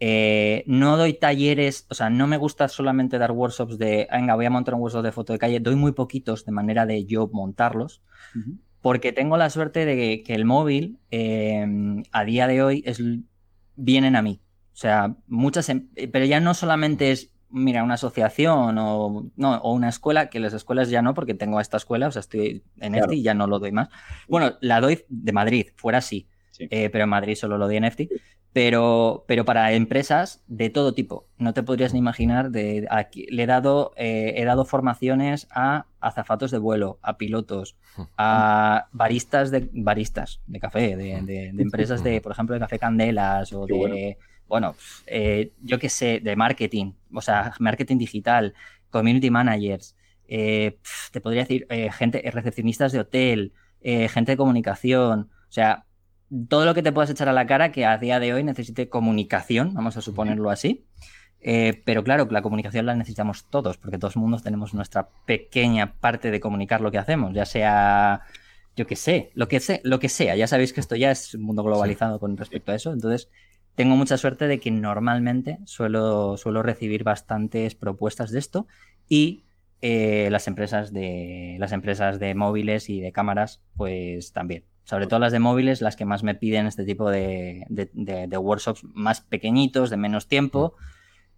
[0.00, 4.46] Eh, no doy talleres, o sea, no me gusta solamente dar workshops de, venga, voy
[4.46, 7.30] a montar un workshop de foto de calle, doy muy poquitos de manera de yo
[7.32, 8.02] montarlos,
[8.80, 13.00] porque tengo la suerte de que, el móvil a día de hoy es,
[13.76, 14.40] vienen a mí.
[14.72, 19.72] O sea, muchas, em, pero ya no solamente es mira, una asociación o, no, o
[19.72, 22.94] una escuela, que las escuelas ya no, porque tengo esta escuela, o sea, estoy en
[22.94, 23.88] EFTI y ya no lo doy más.
[24.28, 27.84] Bueno, la doy de Madrid, fuera sí, eh, pero en Madrid solo lo doy en
[27.84, 28.08] EFTI.
[28.52, 33.44] Pero, pero para empresas de todo tipo, no te podrías ni imaginar, de, aquí, le
[33.44, 37.76] he dado, eh, he dado formaciones a azafatos de vuelo, a pilotos,
[38.18, 43.66] a baristas de baristas de café, de, empresas de, por ejemplo, de café Candelas o
[43.66, 43.94] de bueno,
[45.06, 48.54] eh, yo qué sé, de marketing, o sea, marketing digital,
[48.90, 49.96] community managers,
[50.28, 50.78] eh,
[51.12, 55.86] te podría decir eh, gente, recepcionistas de hotel, gente de comunicación, o sea,
[56.48, 58.90] todo lo que te puedas echar a la cara que a día de hoy necesite
[58.90, 60.84] comunicación, vamos a suponerlo así.
[61.86, 66.40] pero claro, la comunicación la necesitamos todos, porque todos mundos tenemos nuestra pequeña parte de
[66.40, 68.22] comunicar lo que hacemos, ya sea,
[68.76, 70.36] yo qué sé, lo que, sé, lo que sea.
[70.36, 72.92] Ya sabéis que esto ya es un mundo globalizado con respecto a eso.
[72.92, 73.28] Entonces,
[73.80, 78.66] tengo mucha suerte de que normalmente suelo, suelo recibir bastantes propuestas de esto
[79.08, 79.44] y
[79.80, 84.64] eh, las, empresas de, las empresas de móviles y de cámaras, pues también.
[84.84, 87.64] Sobre todo las de móviles, las que más me piden este tipo de,
[88.38, 90.74] workshops más pequeñitos, de menos tiempo.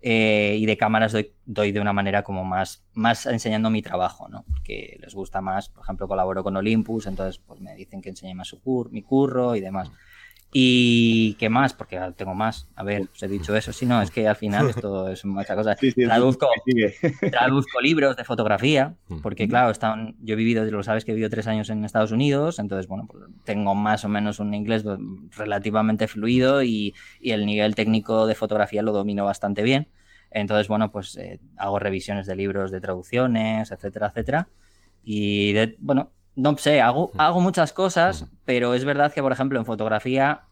[0.00, 4.26] Eh, y de cámaras doy, doy, de una manera como más, más enseñando mi trabajo,
[4.28, 4.44] ¿no?
[4.64, 8.34] Que les gusta más, por ejemplo, colaboro con Olympus, entonces pues me dicen que enseñe
[8.34, 9.92] más su mi curro y demás.
[10.54, 11.72] ¿Y qué más?
[11.72, 12.68] Porque tengo más.
[12.76, 13.72] A ver, os he dicho eso.
[13.72, 15.74] Si no, es que al final esto es mucha cosa.
[15.96, 16.46] traduzco,
[17.30, 21.30] traduzco libros de fotografía, porque claro, están, yo he vivido, lo sabes que he vivido
[21.30, 24.84] tres años en Estados Unidos, entonces, bueno, pues tengo más o menos un inglés
[25.36, 29.88] relativamente fluido y, el nivel técnico de fotografía lo domino bastante bien.
[30.30, 34.48] Entonces, bueno, pues eh, hago revisiones de libros de traducciones, etcétera, etcétera.
[35.02, 39.58] Y, de, bueno, no sé, hago, hago muchas cosas, pero es verdad que, por ejemplo,
[39.58, 40.42] en fotografía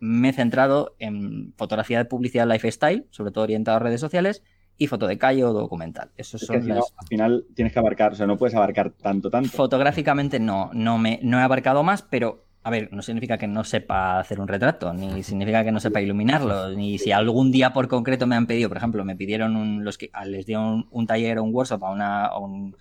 [0.00, 4.42] me he centrado en fotografía de publicidad lifestyle, sobre todo orientado a redes sociales,
[4.78, 6.10] y foto de calle o documental.
[6.16, 9.50] Eso son al final tienes que abarcar, o sea, no puedes abarcar tanto, tanto.
[9.50, 13.64] Fotográficamente no, no, me, no he abarcado más, pero a ver, no significa que no
[13.64, 17.88] sepa hacer un retrato, ni significa que no sepa iluminarlo, ni si algún día por
[17.88, 21.38] concreto me han pedido, por ejemplo, me pidieron un, los que les dieron un, taller
[21.38, 22.76] o un workshop a una, un,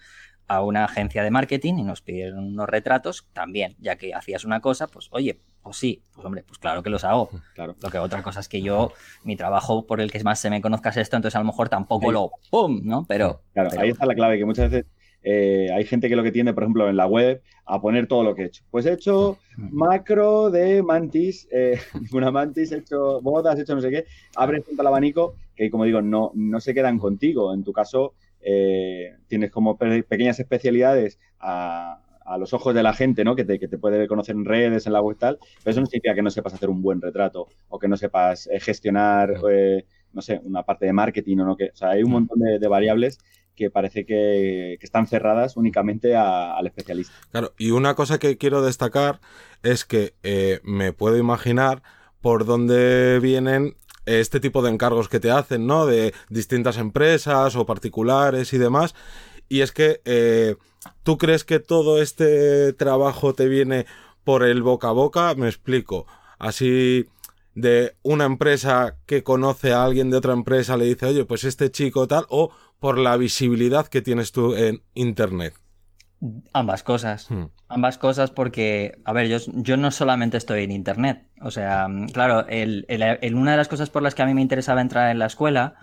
[0.47, 4.61] a una agencia de marketing y nos pidieron unos retratos también, ya que hacías una
[4.61, 7.29] cosa, pues oye, pues sí, pues hombre, pues claro que los hago.
[7.53, 7.75] Claro.
[7.81, 10.61] Lo que otra cosa es que yo, mi trabajo por el que más se me
[10.61, 12.81] conozca es esto, entonces a lo mejor tampoco lo ¡pum!
[12.83, 13.05] ¿no?
[13.07, 13.41] Pero.
[13.53, 14.85] Claro, ahí está la clave, que muchas veces
[15.23, 18.23] eh, hay gente que lo que tiene, por ejemplo, en la web, a poner todo
[18.23, 18.63] lo que he hecho.
[18.69, 21.79] Pues he hecho macro de mantis, eh,
[22.13, 24.05] una mantis, he hecho bodas, he hecho no sé qué,
[24.35, 27.53] abres tanto el abanico que, como digo, no, no se quedan contigo.
[27.53, 32.01] En tu caso, eh, tienes como pequeñas especialidades a,
[32.39, 33.37] los ojos de la gente, ¿no?
[33.37, 35.79] Que te, que te, puede conocer en redes, en la web y tal, pero eso
[35.79, 39.33] no significa que no sepas hacer un buen retrato o que no sepas eh, gestionar,
[39.49, 42.39] eh, no sé, una parte de marketing o no que, o sea, hay un montón
[42.39, 43.19] de, variables
[43.55, 47.15] que parece que, están cerradas únicamente al especialista.
[47.31, 49.21] Claro, y una cosa que quiero destacar
[49.63, 50.13] es que
[50.63, 51.81] me puedo imaginar
[52.19, 55.85] por dónde vienen este tipo de encargos que te hacen, ¿no?
[55.85, 58.95] De distintas empresas o particulares y demás.
[59.49, 60.55] Y es que eh,
[61.03, 63.85] tú crees que todo este trabajo te viene
[64.23, 66.07] por el boca a boca, me explico.
[66.39, 67.05] Así
[67.53, 71.71] de una empresa que conoce a alguien de otra empresa le dice, oye, pues este
[71.71, 75.53] chico tal, o por la visibilidad que tienes tú en Internet.
[76.53, 77.29] Ambas cosas.
[77.29, 77.45] Hmm.
[77.67, 81.27] Ambas cosas porque, a ver, yo, yo no solamente estoy en Internet.
[81.41, 82.85] O sea, claro, el,
[83.35, 85.75] una de las cosas por las que a mí me interesaba entrar en la escuela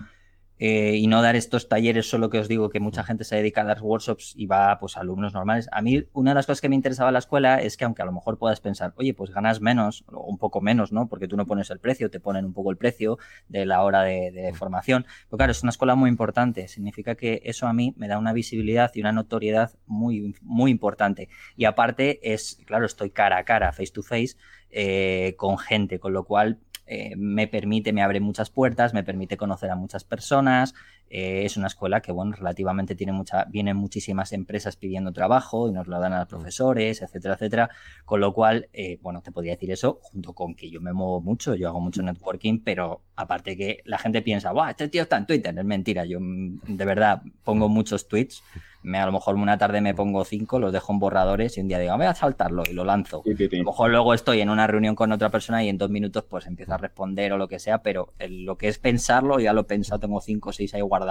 [0.59, 3.63] eh, y no dar estos talleres solo que os digo que mucha gente se dedica
[3.63, 5.69] a dar workshops y va pues alumnos normales.
[5.73, 8.03] A mí una de las cosas que me interesaba en la escuela es que aunque
[8.03, 11.09] a lo mejor puedas pensar, oye, pues ganas menos o un poco menos, ¿no?
[11.09, 14.03] Porque tú no pones el precio, te ponen un poco el precio de la hora
[14.03, 15.07] de, formación.
[15.29, 16.69] Pero claro, es una escuela muy importante.
[16.69, 21.29] Significa que eso a mí me da una visibilidad y una notoriedad muy, muy importante.
[21.57, 24.37] Y aparte es, claro, estoy cara a cara, face to face,
[24.71, 29.37] eh, con gente, con lo cual eh, me permite, me abre muchas puertas, me permite
[29.37, 30.75] conocer a muchas personas.
[31.17, 35.73] Eh, es una escuela que, bueno, relativamente tiene mucha, vienen muchísimas empresas pidiendo trabajo y
[35.73, 37.71] nos lo dan a los profesores, etcétera, etcétera.
[38.05, 41.21] Con lo cual, eh, bueno, te podría decir eso, junto con que yo me muevo
[41.21, 44.69] mucho, yo hago mucho networking, pero aparte que la gente piensa, ¡guau!
[44.69, 45.57] Este tío está en Twitter.
[45.57, 48.43] Es mentira, yo mm, de verdad pongo muchos tweets
[48.85, 51.69] me, a lo mejor una tarde me pongo cinco, los dejo en borradores y un
[51.69, 53.23] día digo, voy a saltarlo y lo lanzo.
[53.27, 56.25] A lo mejor luego estoy en una reunión con otra persona y en dos minutos
[56.29, 59.63] pues empiezo a responder o lo que sea, pero lo que es pensarlo ya lo
[59.63, 61.04] he pensado, tengo cinco o seis ahí guardados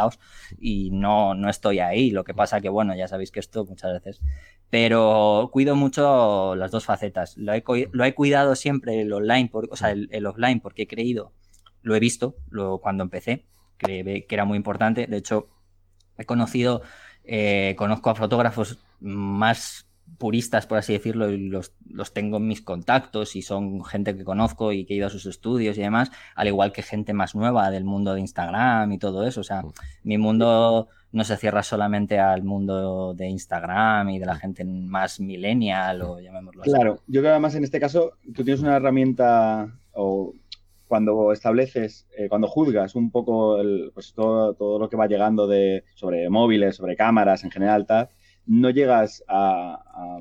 [0.60, 2.12] y no, no estoy ahí.
[2.12, 4.22] Lo que pasa que, bueno, ya sabéis que esto muchas veces.
[4.70, 7.38] Pero cuido mucho las dos facetas.
[7.38, 11.34] Lo he, lo he cuidado siempre el online, o sea, el, offline porque he creído,
[11.82, 13.46] lo he visto lo, cuando empecé,
[13.78, 15.08] que, que era muy importante.
[15.08, 15.50] De hecho,
[16.18, 16.82] he conocido
[17.26, 22.62] eh, conozco a fotógrafos más puristas, por así decirlo, y los, los, tengo en mis
[22.62, 26.12] contactos y son gente que conozco y que he ido a sus estudios y demás,
[26.36, 29.42] al igual que gente más nueva del mundo de Instagram y todo eso.
[29.42, 29.64] O sea,
[30.04, 35.20] mi mundo no se cierra solamente al mundo de Instagram y de la gente más
[35.20, 36.72] millennial o llamémoslo así.
[36.72, 40.34] Claro, yo creo que además en este caso tú tienes una herramienta o
[40.88, 43.58] cuando estableces, eh, cuando juzgas un poco
[43.94, 48.10] pues todo, todo, lo que va llegando de, sobre móviles, sobre cámaras en general, tal,
[48.46, 50.20] no llegas a, a,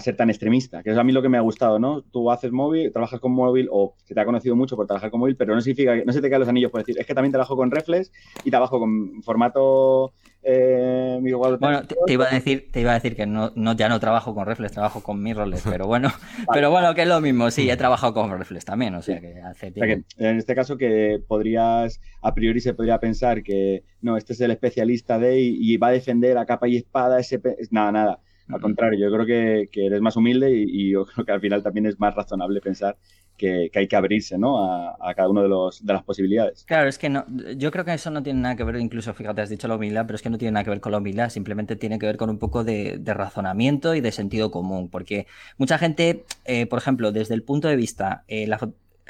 [0.00, 2.02] ser tan extremista, que es a mí lo que me ha gustado, ¿no?
[2.02, 5.20] Tú haces móvil, trabajas con móvil o se te ha conocido mucho por trabajar con
[5.20, 7.14] móvil, pero no significa que no se te caen los anillos por decir, es que
[7.14, 8.12] también trabajo con reflex
[8.44, 10.12] y trabajo con formato
[10.48, 11.18] eh,
[11.58, 14.32] bueno, te, iba a decir, te iba a decir que no, no ya no trabajo
[14.32, 16.08] con reflex, trabajo con mirrorless, pero bueno,
[16.52, 19.40] pero bueno, que es lo mismo, sí, he trabajado con reflex también, o sea que
[19.40, 20.06] hace tiempo.
[20.18, 24.52] en este caso que podrías, a priori se podría pensar que no, este es el
[24.52, 27.40] especialista de y, va a defender a capa y espada ese...
[27.70, 28.20] Nada, nada.
[28.48, 31.86] Al contrario, yo creo que, eres más humilde y, yo creo que al final también
[31.86, 32.96] es más razonable pensar
[33.36, 34.64] que, hay que abrirse ¿no?
[34.64, 36.64] a, cada una de, los, de las posibilidades.
[36.64, 37.24] Claro, es que no,
[37.56, 40.06] yo creo que eso no tiene nada que ver, incluso fíjate, has dicho la humildad,
[40.06, 42.16] pero es que no tiene nada que ver con la humildad, simplemente tiene que ver
[42.16, 45.26] con un poco de, razonamiento y de sentido común, porque
[45.58, 48.48] mucha gente, eh, por ejemplo, desde el punto de vista, eh,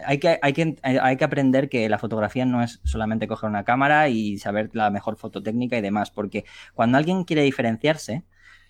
[0.05, 3.65] hay que, hay, que, hay que aprender que la fotografía no es solamente coger una
[3.65, 6.45] cámara y saber la mejor fototécnica y demás, porque
[6.75, 8.25] cuando alguien quiere diferenciarse,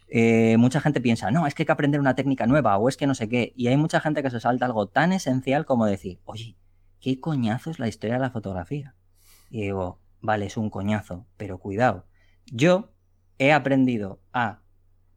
[0.08, 2.96] eh, mucha gente piensa, no, es que hay que aprender una técnica nueva o es
[2.96, 3.52] que no sé qué.
[3.56, 6.56] Y hay mucha gente que se salta algo tan esencial como decir, oye,
[7.00, 8.94] ¿qué coñazo es la historia de la fotografía?
[9.50, 12.06] Y digo, vale, es un coñazo, pero cuidado.
[12.46, 12.92] Yo
[13.38, 14.62] he aprendido a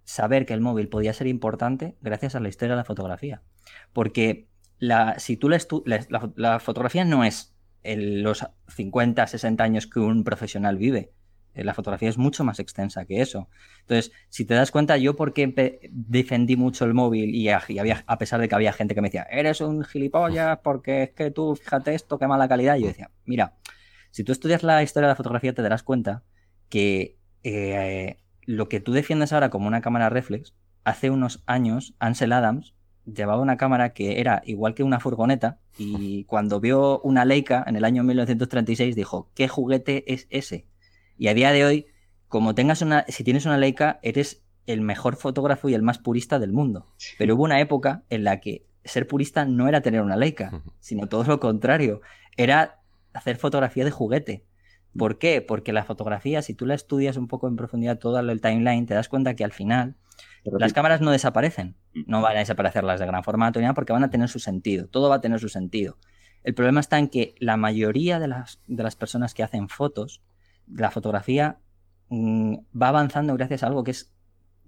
[0.04, 3.44] saber que el móvil podía ser importante gracias a la historia de la fotografía.
[3.94, 4.50] Porque
[4.80, 5.60] la, si tú la,
[6.36, 11.14] la fotografía no es los 50, 60 años que un profesional vive.
[11.54, 13.50] Eh, la fotografía es mucho más extensa que eso.
[13.82, 18.40] Entonces, si te das cuenta, yo porque defendí mucho el móvil y, había, a pesar
[18.40, 21.96] de que había gente que me decía, eres un gilipollas porque es que tú, fíjate
[21.96, 23.56] esto, qué mala calidad, yo decía, mira,
[24.12, 26.24] si tú estudias la historia de la fotografía te darás cuenta
[26.70, 32.34] que eh, lo que tú defiendes ahora como una cámara reflex, hace unos años Ansel
[32.34, 32.74] Adams
[33.06, 37.76] llevaba una cámara que era igual que una furgoneta y cuando vio una Leica en
[37.76, 40.68] el año 1936 dijo, ¿qué juguete es ese?
[41.20, 41.86] Y a día de hoy,
[42.30, 46.40] como tengas una, si tienes una Leica, eres el mejor fotógrafo y el más purista
[46.40, 46.86] del mundo.
[47.18, 51.08] Pero hubo una época en la que ser purista no era tener una Leica, sino
[51.08, 52.02] todo lo contrario,
[52.38, 52.80] era
[53.14, 54.46] hacer fotografía de juguete.
[54.98, 55.42] ¿Por qué?
[55.42, 58.94] Porque la fotografía, si tú la estudias un poco en profundidad todo el timeline, te
[58.94, 59.98] das cuenta que al final
[60.46, 61.76] las cámaras no desaparecen.
[61.94, 62.04] Mm.
[62.08, 64.40] No van a desaparecer las de gran formato ni nada porque van a tener su
[64.40, 64.88] sentido.
[64.88, 65.98] Todo va a tener su sentido.
[66.44, 70.22] El problema está en que la mayoría de las, de las personas que hacen fotos
[70.70, 71.60] la fotografía
[72.10, 74.14] mm, va avanzando gracias a algo que es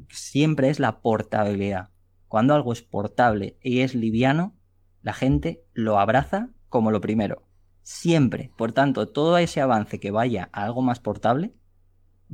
[0.10, 1.90] siempre es la portabilidad.
[2.28, 4.56] Cuando algo es portable y es liviano,
[5.02, 7.44] la gente lo abraza como lo primero.
[7.84, 8.52] Siempre.
[8.58, 11.54] Por tanto, todo ese avance que vaya a algo más portable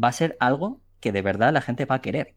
[0.01, 2.35] va a ser algo que de verdad la gente va a querer.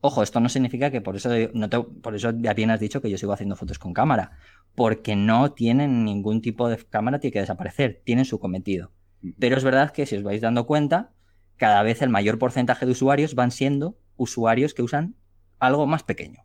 [0.00, 3.18] Ojo, esto no significa que por eso, no por eso bien has dicho que yo
[3.18, 4.32] sigo haciendo fotos con cámara,
[4.74, 8.92] porque no tienen ningún tipo de cámara, tiene que desaparecer, tienen su cometido.
[9.38, 11.10] Pero es verdad que si os vais dando cuenta,
[11.56, 15.16] cada vez el mayor porcentaje de usuarios van siendo usuarios que usan
[15.58, 16.44] algo más pequeño.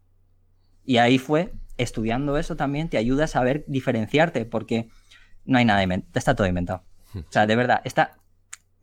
[0.84, 4.90] Y ahí fue, estudiando eso también te ayuda a saber diferenciarte, porque
[5.46, 6.84] no hay nada inventado, está todo inventado.
[7.14, 8.18] O sea, de verdad, está,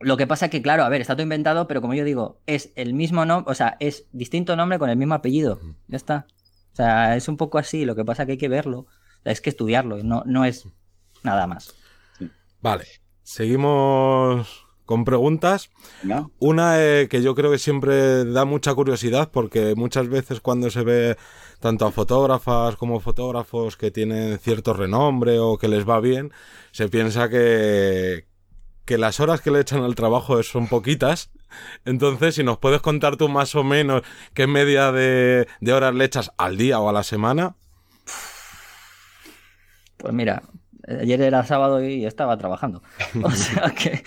[0.01, 2.73] Lo que pasa que, claro, a ver, está todo inventado, pero como yo digo, es
[2.77, 5.61] el mismo nombre, o sea, es distinto nombre con el mismo apellido.
[5.89, 6.27] Ya está.
[6.73, 8.87] O sea, es un poco así, lo que pasa que hay que verlo.
[9.25, 10.69] es que estudiarlo, no, no es
[11.25, 11.75] nada más.
[12.61, 12.85] Vale,
[13.29, 15.71] seguimos con preguntas.
[16.39, 20.83] Una eh, que yo creo que siempre da mucha curiosidad porque muchas veces cuando se
[20.83, 21.19] ve
[21.61, 26.33] tanto a fotógrafas como fotógrafos que tienen cierto renombre o que les va bien,
[26.73, 28.27] se piensa que,
[28.87, 31.31] que las horas que le echan al trabajo son poquitas.
[31.85, 36.33] Entonces, si nos puedes contar tú más o menos qué media de, horas le echas
[36.39, 37.57] al día o a la semana.
[39.99, 40.43] Pues mira,
[41.01, 42.83] ayer era sábado y estaba trabajando.
[43.23, 44.03] O sea que.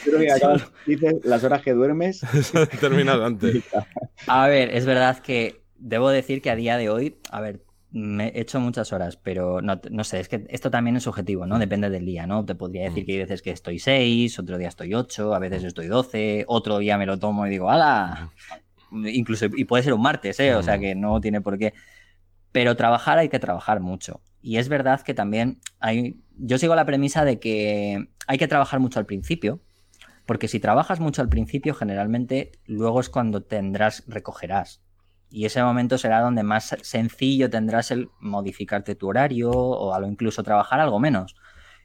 [0.86, 2.22] dices las horas que duermes.
[2.80, 3.64] Terminado antes.
[4.28, 8.28] A ver, es verdad que debo decir que a día de hoy, a ver, me
[8.28, 11.58] he hecho muchas horas, pero no, no, sé, es que esto también es subjetivo, ¿no?
[11.58, 12.46] Depende del día, ¿no?
[12.46, 13.06] Te podría decir mm.
[13.06, 16.78] que hay veces que estoy 6, otro día estoy 8, a veces estoy 12, otro
[16.78, 18.32] día me lo tomo y digo, ¡hala!
[18.92, 20.56] Incluso, y puede ser un martes, ¿eh?
[20.56, 21.74] O sea que no tiene por qué.
[22.52, 24.22] Pero trabajar hay que trabajar mucho.
[24.42, 26.22] Y es verdad que también hay.
[26.38, 29.62] Yo sigo la premisa de que hay que trabajar mucho al principio,
[30.26, 34.82] porque si trabajas mucho al principio, generalmente luego es cuando tendrás, recogerás.
[35.30, 40.80] Y ese momento será donde más sencillo tendrás el modificarte tu horario o incluso trabajar
[40.80, 41.36] algo menos.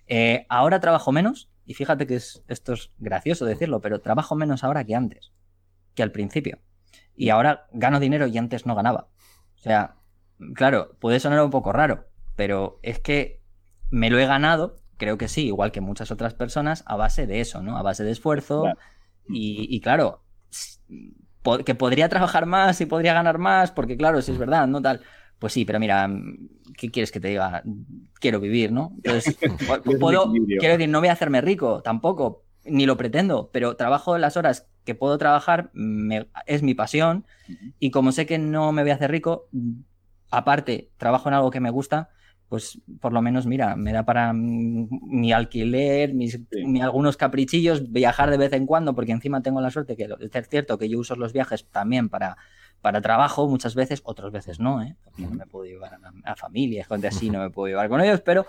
[0.09, 4.85] Eh, ahora trabajo menos, y fíjate que esto es gracioso decirlo, pero trabajo menos ahora
[4.85, 5.33] que antes,
[5.95, 6.59] que al principio.
[7.15, 9.09] Y ahora gano dinero y antes no ganaba.
[9.57, 9.97] O sea,
[10.55, 13.41] claro, puede sonar un poco raro, pero es que
[13.91, 17.41] me lo he ganado, creo que sí, igual que muchas otras personas, a base de
[17.41, 17.77] eso, ¿no?
[17.77, 18.65] A base de esfuerzo.
[19.29, 20.23] Y, y claro,
[21.65, 24.81] que podría trabajar más y podría ganar más, porque claro, si es verdad, ¿no?
[24.83, 25.01] Tal.
[25.39, 26.11] Pues sí, pero mira,
[26.77, 27.63] ¿qué quieres que te diga?
[28.21, 28.93] Quiero vivir, ¿no?
[28.97, 29.37] Entonces,
[30.01, 34.37] puedo, quiero decir, no voy a hacerme rico, tampoco, ni lo pretendo, pero trabajo las
[34.37, 35.71] horas que puedo trabajar,
[36.47, 37.27] es mi pasión,
[37.79, 39.49] y como sé que no me voy a hacer rico,
[40.31, 42.11] aparte, trabajo en algo que me gusta,
[42.49, 46.39] pues por lo menos, mira, me da para mi alquiler, mis,
[46.81, 50.79] algunos caprichillos, viajar de vez en cuando, porque encima tengo la suerte que es cierto
[50.79, 52.37] que yo uso los viajes también para,
[52.81, 54.95] para trabajo muchas veces, otras veces no, ¿eh?
[55.05, 58.21] porque no me puedo llevar a, familia, gente así, no me puedo llevar con ellos,
[58.21, 58.47] pero,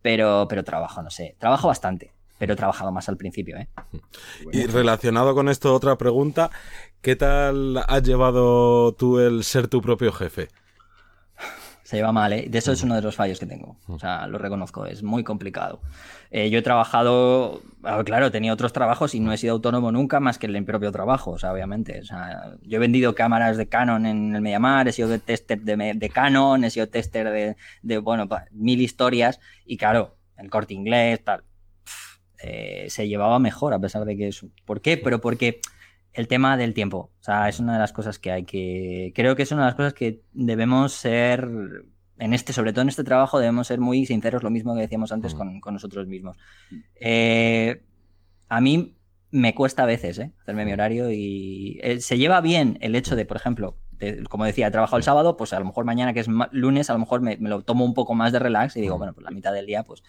[0.00, 2.12] pero, pero trabajo, no sé, trabajo bastante.
[2.38, 3.66] Pero he trabajado más al principio, ¿eh?
[4.52, 6.50] Y relacionado con esto, otra pregunta.
[7.00, 10.48] ¿Qué tal has llevado tú el ser tu propio jefe?
[11.86, 12.46] Se lleva mal, ¿eh?
[12.48, 13.76] De eso es uno de los fallos que tengo.
[13.86, 15.80] O sea, lo reconozco, es muy complicado.
[16.32, 17.62] Eh, yo he trabajado,
[18.04, 20.64] claro, he tenido otros trabajos y no he sido autónomo nunca más que en el
[20.64, 22.00] propio trabajo, o sea, obviamente.
[22.00, 25.94] O sea, yo he vendido cámaras de Canon en el Mediamar, he sido tester de,
[25.94, 31.22] de Canon, he sido tester de, de, bueno, mil historias y claro, el corte inglés,
[31.22, 31.44] tal.
[32.42, 34.48] Eh, se llevaba mejor a pesar de que eso.
[34.64, 34.96] ¿Por qué?
[34.96, 35.60] Pero porque
[36.16, 37.12] el tema del tiempo.
[37.20, 39.12] O sea, es una de las cosas que hay que.
[39.14, 41.48] Creo que es una de las cosas que debemos ser.
[42.18, 45.12] En este, sobre todo en este trabajo, debemos ser muy sinceros, lo mismo que decíamos
[45.12, 45.60] antes mm.
[45.60, 46.38] con, nosotros mismos.
[46.94, 47.82] Eh,
[48.48, 48.96] a mí
[49.30, 50.32] me cuesta a veces ¿eh?
[50.40, 53.76] hacerme mi horario y eh, se lleva bien el hecho de, por ejemplo,
[54.30, 56.94] como decía, he trabajado el sábado, pues a lo mejor mañana que es lunes, a
[56.94, 58.98] lo mejor me, me, lo tomo un poco más de relax y digo, mm.
[58.98, 60.02] bueno, pues la mitad del día, pues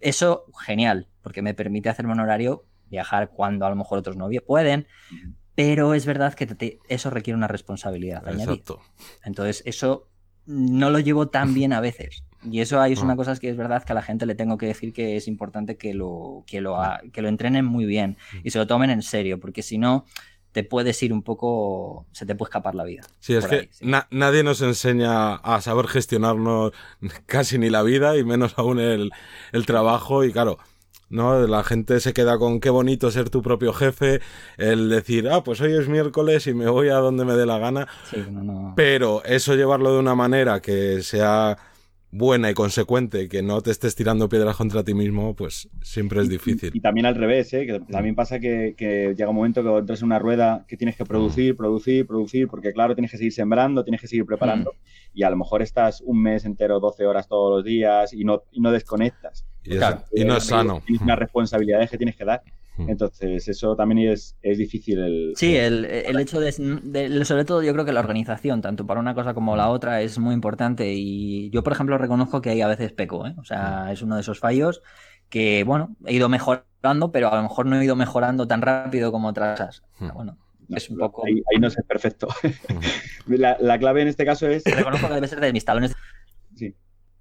[0.00, 4.28] eso genial, porque me permite hacerme un horario viajar cuando a lo mejor otros no
[4.46, 4.86] pueden,
[5.54, 8.80] pero es verdad que eso requiere una responsabilidad Exacto.
[9.24, 10.08] Entonces, eso
[10.44, 12.22] no lo llevo tan bien a veces.
[12.50, 13.16] Y eso es una ah.
[13.16, 15.76] cosa que es verdad que a la gente le tengo que decir que es importante
[15.76, 16.78] que lo, que lo,
[17.12, 20.04] que lo entrenen muy bien y se lo tomen en serio, porque si no,
[20.52, 23.02] te puedes ir un poco, se te puede escapar la vida.
[23.18, 23.68] Sí, es que
[24.10, 26.72] nadie nos enseña a saber gestionarnos
[27.26, 29.10] casi ni la vida y menos aún el,
[29.52, 30.58] el trabajo y claro
[31.08, 31.46] ¿no?
[31.46, 34.20] La gente se queda con qué bonito ser tu propio jefe,
[34.58, 37.58] el decir, ah, pues hoy es miércoles y me voy a donde me dé la
[37.58, 37.88] gana.
[38.74, 41.56] Pero eso llevarlo de una manera que sea
[42.10, 46.28] buena y consecuente, que no te estés tirando piedras contra ti mismo, pues siempre es
[46.28, 46.70] difícil.
[46.72, 47.66] Y, también al revés, ¿eh?
[47.66, 51.04] que también pasa que, llega un momento que entras en una rueda que tienes que
[51.04, 51.56] producir, mm.
[51.56, 55.18] producir, producir, porque claro, tienes que seguir sembrando, tienes que seguir preparando, mm.
[55.18, 58.42] y a lo mejor estás un mes entero, 12 horas todos los días y no,
[58.50, 59.44] y no desconectas.
[59.66, 60.82] Y, no es sano.
[60.86, 62.42] Tienes unas responsabilidades que tienes que dar.
[62.78, 64.98] Entonces, eso también es, es difícil.
[64.98, 66.52] El, sí, el, el hecho de,
[67.24, 70.18] sobre todo, yo creo que la organización, tanto para una cosa como la otra, es
[70.18, 70.92] muy importante.
[70.92, 73.34] Y yo, por ejemplo, reconozco que hay a veces peco, ¿eh?
[73.38, 74.82] O sea, es uno de esos fallos
[75.28, 79.10] que, bueno, he ido mejorando, pero a lo mejor no he ido mejorando tan rápido
[79.10, 79.82] como otras.
[79.98, 80.36] Bueno,
[80.68, 81.24] es un poco.
[81.26, 82.28] Ahí, no es perfecto.
[83.26, 84.64] la, la, clave en este caso es.
[84.64, 85.94] Reconozco que debe ser de mis talones.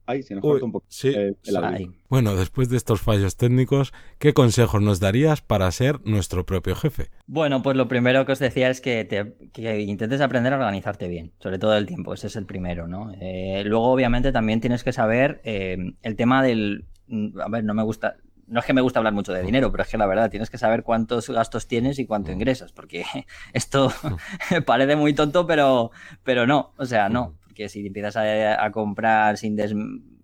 [0.07, 1.93] Ay, se nos corta un poco Sí, el audio.
[2.09, 7.09] Bueno, después de estos fallos técnicos, ¿qué consejos nos darías para ser nuestro propio jefe?
[7.25, 11.07] Bueno, pues lo primero que os decía es que, te- que intentes aprender a organizarte
[11.07, 13.11] bien, sobre todo el tiempo, ese es el primero, ¿no?
[13.19, 16.85] Eh, luego, obviamente, también tienes que saber eh, el tema del...
[17.07, 18.17] mm, A ver, no me gusta...
[18.47, 20.51] No es que me gusta hablar mucho de dinero, pero es que la verdad tienes
[20.51, 23.03] que saber cuántos gastos tienes y cuánto ingresas, porque
[23.53, 23.91] esto
[24.67, 25.89] parece muy tonto, pero,
[26.23, 29.73] pero no, o sea, no, porque si empiezas a, a comprar sin des...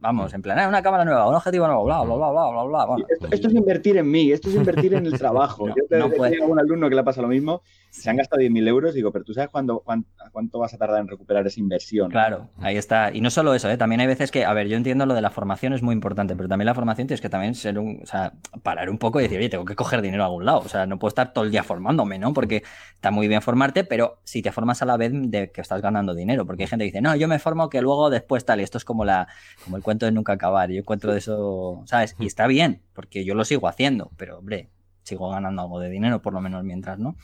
[0.02, 2.64] Vamos, en plan, "Ah, una cámara nueva, un objetivo nuevo, bla, bla, bla, bla, bla,
[2.64, 5.68] bla, bueno, Esto, esto es invertir en mí, esto es invertir en el trabajo.
[5.68, 8.40] No, Yo te no a un alumno que le pasa lo mismo, se han gastado
[8.42, 11.60] 10.000 euros, digo, pero tú sabes cuándo, cuán- cuánto vas a tardar en recuperar esa
[11.60, 12.10] inversión.
[12.10, 13.12] Claro, ahí está.
[13.14, 13.78] Y no solo eso, ¿eh?
[13.78, 16.36] también hay veces que, a ver, yo entiendo lo de la formación es muy importante,
[16.36, 18.34] pero también la formación tienes que también ser un, o sea,
[18.64, 20.60] parar un poco y decir, oye, tengo que coger dinero a algún lado.
[20.60, 22.34] O sea, no puedo estar todo el día formándome, ¿no?
[22.34, 22.64] Porque
[22.96, 26.16] está muy bien formarte, pero si te formas a la vez de que estás ganando
[26.16, 28.64] dinero, porque hay gente que dice, no, yo me formo que luego después tal, y
[28.64, 29.28] esto es como la,
[29.64, 30.70] como el cuento de nunca acabar.
[30.72, 32.16] Yo encuentro de eso, ¿sabes?
[32.20, 34.70] Y está bien, porque yo lo sigo haciendo, pero hombre,
[35.04, 37.16] sigo ganando algo de dinero, por lo menos mientras, ¿no?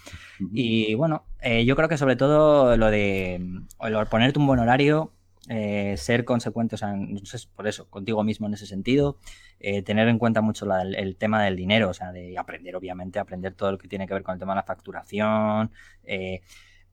[0.54, 3.40] Y bueno, eh, yo creo que sobre todo lo de
[3.90, 5.12] lo ponerte un buen horario,
[5.50, 9.18] eh, ser consecuente, o sea, no sé, por eso, contigo mismo en ese sentido,
[9.60, 12.76] eh, tener en cuenta mucho la- el, el tema del dinero, o sea, de aprender,
[12.76, 15.72] obviamente, aprender todo lo que tiene que ver con el tema de la facturación.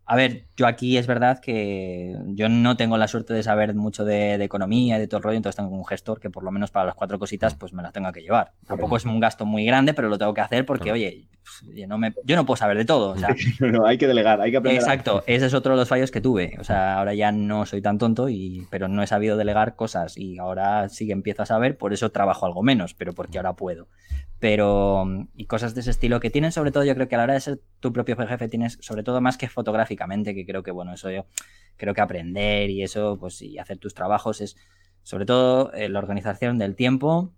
[0.06, 4.04] A ver, yo aquí es verdad que yo no tengo la suerte de saber mucho
[4.04, 6.50] de, de economía y de todo el rollo, entonces tengo un gestor que por lo
[6.50, 8.52] menos para las cuatro cositas pues me las tenga que llevar.
[8.66, 11.28] Tampoco es un gasto muy grande, pero lo tengo que hacer porque, oye,
[11.74, 13.10] yo no, me, yo no puedo saber de todo.
[13.12, 14.80] O sea, No, no, hay que delegar, hay que aprender.
[14.82, 16.56] a- Exacto, ese es otro de los fallos que tuve.
[16.60, 20.16] O sea, ahora ya no soy tan tonto, y, pero no he sabido delegar cosas
[20.18, 23.54] y ahora sí que empiezo a saber, por eso trabajo algo menos, pero porque ahora
[23.54, 23.88] puedo.
[24.44, 27.24] Pero, y cosas de ese estilo que tienen, sobre todo, yo creo que a la
[27.24, 30.70] hora de ser tu propio jefe tienes, sobre todo más que fotográficamente, que creo que,
[30.70, 31.24] bueno, eso yo
[31.78, 34.54] creo que aprender y eso, pues, y hacer tus trabajos es,
[35.02, 37.32] sobre todo, eh, la organización del tiempo,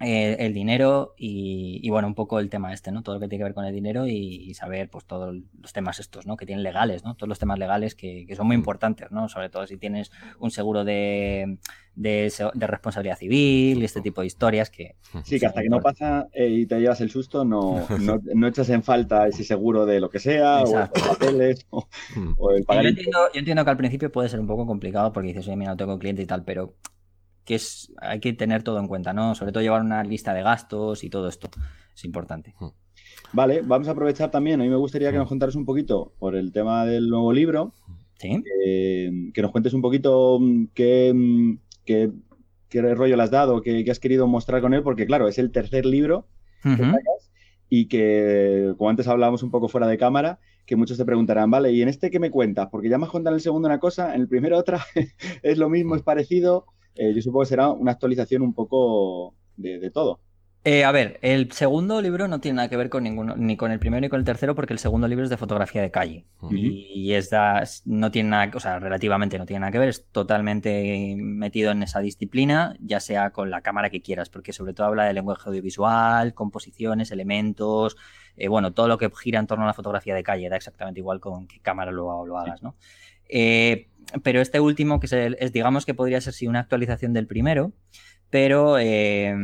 [0.00, 3.04] eh, el dinero y, y, bueno, un poco el tema este, ¿no?
[3.04, 4.16] Todo lo que tiene que ver con el dinero y,
[4.50, 6.36] y saber, pues, todos los temas estos, ¿no?
[6.36, 7.14] Que tienen legales, ¿no?
[7.14, 9.28] Todos los temas legales que, que son muy importantes, ¿no?
[9.28, 11.58] Sobre todo si tienes un seguro de,
[11.94, 14.96] de, responsabilidad civil y este tipo de historias que...
[15.24, 18.46] Sí, que hasta que no pasa eh, y te llevas el susto, no, no, no
[18.46, 21.00] echas en falta ese seguro de lo que sea, Exacto.
[21.00, 21.86] o los papeles, o,
[22.16, 22.34] Mm.
[22.38, 22.84] o el Y pagar.
[22.84, 25.56] Yo entiendo, yo entiendo que al principio puede ser un poco complicado porque dices, oye,
[25.56, 26.74] mira, no tengo cliente y tal, pero
[27.44, 29.34] que es, hay que tener todo en cuenta, ¿no?
[29.34, 31.50] Sobre todo llevar una lista de gastos y todo esto
[31.94, 32.54] es importante.
[33.32, 34.60] Vale, vamos a aprovechar también.
[34.60, 37.72] A mí me gustaría que nos contaras un poquito por el tema del nuevo libro,
[38.18, 38.42] ¿Sí?
[38.64, 42.10] eh, que nos cuentes un poquito mm, qué, mm, qué,
[42.68, 45.38] qué rollo le has dado, qué, qué has querido mostrar con él, porque claro, es
[45.38, 46.26] el tercer libro
[46.62, 47.32] que sacas
[47.68, 51.72] y que, como antes hablábamos un poco fuera de cámara, que muchos te preguntarán, vale,
[51.72, 52.68] ¿y en este qué me cuentas?
[52.70, 54.84] Porque ya me has contado en el segundo una cosa, en el primero otra,
[55.42, 56.66] es lo mismo, es parecido.
[56.94, 60.20] Eh, yo supongo que será una actualización un poco de, de todo.
[60.64, 63.72] Eh, a ver, el segundo libro no tiene nada que ver con ninguno, ni con
[63.72, 66.24] el primero ni con el tercero, porque el segundo libro es de fotografía de calle.
[66.94, 70.04] Y es da- no tiene nada, o sea, relativamente no tiene nada que ver, es
[70.12, 74.86] totalmente metido en esa disciplina, ya sea con la cámara que quieras, porque sobre todo
[74.86, 77.96] habla de lenguaje audiovisual, composiciones, elementos,
[78.36, 81.00] eh, bueno, todo lo que gira en torno a la fotografía de calle, da exactamente
[81.00, 82.76] igual con qué cámara lo, lo hagas, ¿no?
[83.28, 83.88] Eh,
[84.22, 87.26] pero este último, que es, el- es, digamos que podría ser sí una actualización del
[87.26, 87.72] primero,
[88.32, 89.36] pero eh,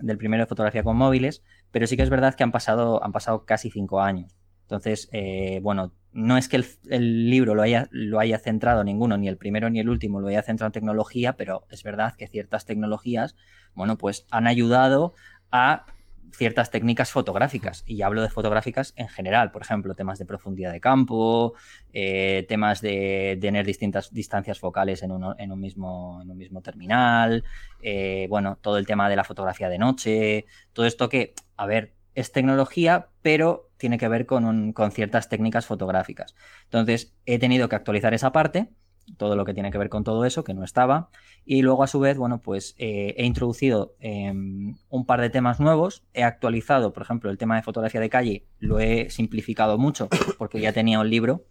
[0.00, 3.12] del primero de fotografía con móviles, pero sí que es verdad que han pasado, han
[3.12, 4.36] pasado casi cinco años.
[4.62, 9.16] Entonces, eh, bueno, no es que el, el libro lo haya, lo haya centrado ninguno,
[9.16, 12.26] ni el primero ni el último lo haya centrado en tecnología, pero es verdad que
[12.26, 13.36] ciertas tecnologías,
[13.74, 15.14] bueno, pues han ayudado
[15.52, 15.86] a
[16.32, 17.84] ciertas técnicas fotográficas.
[17.86, 21.54] Y hablo de fotográficas en general, por ejemplo, temas de profundidad de campo,
[21.92, 27.44] eh, temas de, tener distintas distancias focales en, en, un, mismo, en un mismo terminal,
[27.82, 31.94] eh, bueno, todo el tema de la fotografía de noche, todo esto que, a ver,
[32.14, 36.34] es tecnología, pero tiene que ver con, con ciertas técnicas fotográficas.
[36.64, 38.68] Entonces, he tenido que actualizar esa parte,
[39.16, 41.10] todo lo que tiene que ver con todo eso, que no estaba.
[41.44, 45.60] Y luego, a su vez, bueno, pues eh, he introducido eh, un par de temas
[45.60, 46.04] nuevos.
[46.14, 50.60] He actualizado, por ejemplo, el tema de fotografía de calle, lo he simplificado mucho porque
[50.60, 51.44] ya tenía un libro.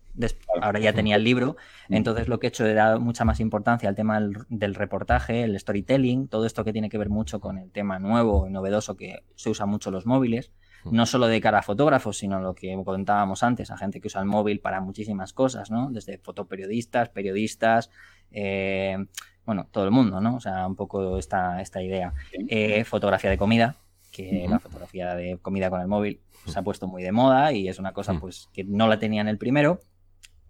[0.62, 1.56] Ahora ya tenía el libro,
[1.88, 5.43] entonces lo que he hecho es dar mucha más importancia al tema del, del, reportaje,
[5.43, 8.97] el storytelling, todo esto que tiene que ver mucho con el tema nuevo y novedoso
[8.97, 10.52] que se usa mucho los móviles,
[10.86, 14.21] no solo de cara a fotógrafos, sino lo que comentábamos antes, a gente que usa
[14.21, 15.91] el móvil para muchísimas cosas, ¿no?
[15.91, 17.89] Desde fotoperiodistas, periodistas,
[18.32, 18.97] eh,
[19.45, 20.36] bueno, todo el mundo, ¿no?
[20.36, 22.13] O sea, un poco esta, esta idea.
[22.47, 23.75] Eh, fotografía de comida,
[24.11, 24.49] que uh -huh.
[24.49, 27.79] la fotografía de comida con el móvil se ha puesto muy de moda y es
[27.79, 29.79] una cosa pues que no la tenía en el primero.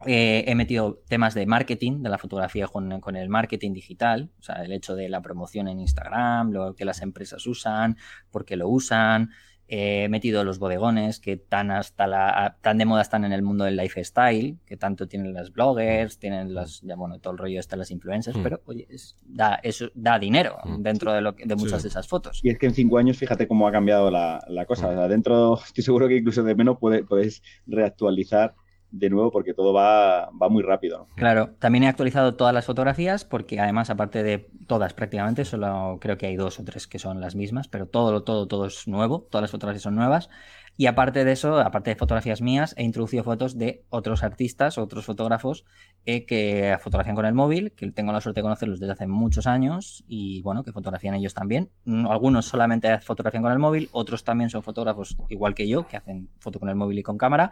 [0.08, 4.42] Eh, he metido temas de marketing, de la fotografía con, con, el marketing digital, o
[4.42, 7.98] sea, el hecho de la promoción en Instagram, lo que las empresas usan,
[8.32, 9.30] por qué lo usan,
[9.74, 13.64] He metido los bodegones que tan hasta la tan de moda están en el mundo
[13.64, 17.78] del lifestyle, que tanto tienen las bloggers, tienen las ya bueno, todo el rollo está
[17.78, 18.44] las influencers, mm.
[18.44, 18.86] pero oye,
[19.24, 20.82] da eso da dinero mm.
[20.82, 22.42] dentro de lo de muchas de esas fotos.
[22.44, 24.88] Y es que en cinco años fíjate cómo ha cambiado la, cosa.
[24.88, 24.90] Mm.
[24.90, 28.56] O sea, dentro estoy seguro que incluso de menos puede, podéis reactualizar
[28.92, 31.08] de nuevo porque todo va, va muy rápido.
[31.16, 36.18] Claro, también he actualizado todas las fotografías porque además, aparte de todas prácticamente, solo creo
[36.18, 39.28] que hay dos o tres que son las mismas, pero todo, todo, todo es nuevo,
[39.30, 40.30] todas las fotografías son nuevas.
[40.78, 45.06] Y aparte de eso, aparte de fotografías mías, he introducido fotos de otros artistas, otros
[45.06, 45.66] fotógrafos
[46.06, 49.48] eh, que fotografían con el móvil, que tengo la suerte de conocerlos desde hace muchos
[49.48, 51.70] años y bueno, que fotografían ellos también.
[51.86, 55.98] Mm, algunos solamente fotografían con el móvil, otros también son fotógrafos igual que yo, que
[55.98, 57.52] hacen foto con el móvil y con cámara.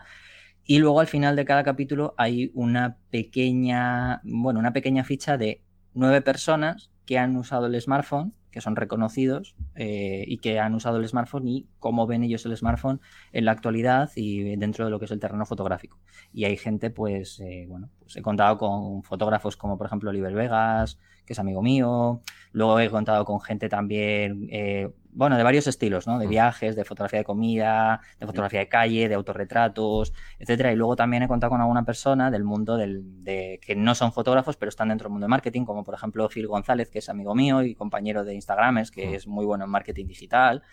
[0.70, 5.63] Y luego al final de cada capítulo hay una pequeña, bueno, una pequeña ficha de
[5.95, 10.97] nueve personas que han usado el smartphone, que son reconocidos eh, y que han usado
[10.97, 13.01] el smartphone y cómo ven ellos el smartphone
[13.32, 15.97] en la actualidad y dentro de lo que es el terreno fotográfico.
[16.32, 20.36] Y hay gente, pues, eh, bueno, pues he contado con fotógrafos como por ejemplo Oliver
[20.36, 20.99] Vegas,
[21.30, 22.23] que es amigo mío.
[22.53, 26.17] Luego he contado con gente también, eh, bueno, de varios estilos, ¿no?
[26.17, 26.30] De mm.
[26.30, 30.73] viajes, de fotografía de comida, de fotografía de calle, de autorretratos, etcétera.
[30.73, 34.11] Y luego también he contado con alguna persona del mundo del, de que no son
[34.11, 37.09] fotógrafos, pero están dentro del mundo de marketing, como por ejemplo Phil González, que es
[37.09, 39.13] amigo mío y compañero de Instagramers, que mm.
[39.13, 40.63] es muy bueno en marketing digital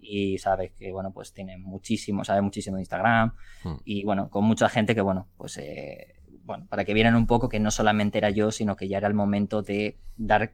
[0.00, 3.32] y sabe que, bueno, pues tiene muchísimo, sabe muchísimo de Instagram
[3.64, 3.74] mm.
[3.84, 5.58] y, bueno, con mucha gente que, bueno, pues...
[5.58, 6.13] Eh,
[6.44, 9.08] bueno, para que vieran un poco que no solamente era yo, sino que ya era
[9.08, 10.52] el momento de dar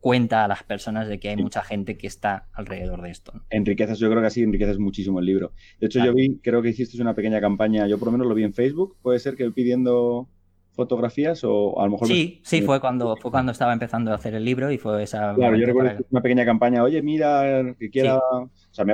[0.00, 3.32] cuenta a las personas de que hay mucha gente que está alrededor de esto.
[3.50, 5.52] Enriqueces, yo creo que así enriqueces muchísimo el libro.
[5.80, 8.34] De hecho, yo vi, creo que hiciste una pequeña campaña, yo por lo menos lo
[8.34, 10.28] vi en Facebook, puede ser que pidiendo
[10.76, 12.06] fotografías o a lo mejor...
[12.06, 15.34] Sí, sí, fue cuando, fue cuando estaba empezando a hacer el libro y fue esa...
[15.34, 18.18] Claro, yo recuerdo una pequeña campaña, oye, mira, que quiera...
[18.18, 18.84] O sea,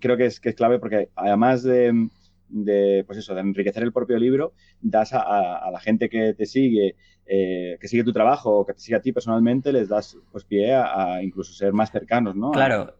[0.00, 2.08] creo que es, que es clave porque además de
[2.48, 6.96] de, pues eso, de enriquecer el propio libro, das a, la gente que te sigue,
[7.26, 10.44] eh, que sigue tu trabajo o que te sigue a ti personalmente, les das pues
[10.44, 12.50] pie a, incluso ser más cercanos, ¿no?
[12.52, 12.94] Claro,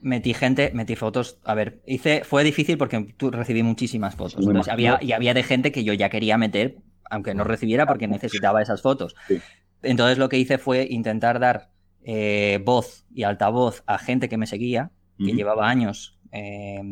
[0.00, 4.98] metí gente, metí fotos, a ver, hice, fue difícil porque tú recibí muchísimas fotos, había,
[5.00, 6.78] y había de gente que yo ya quería meter,
[7.10, 9.14] aunque no recibiera porque necesitaba esas fotos.
[9.82, 11.70] Entonces lo que hice fue intentar dar
[12.02, 16.82] eh, voz y altavoz a gente que me seguía, que llevaba años eh,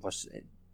[0.00, 0.28] pues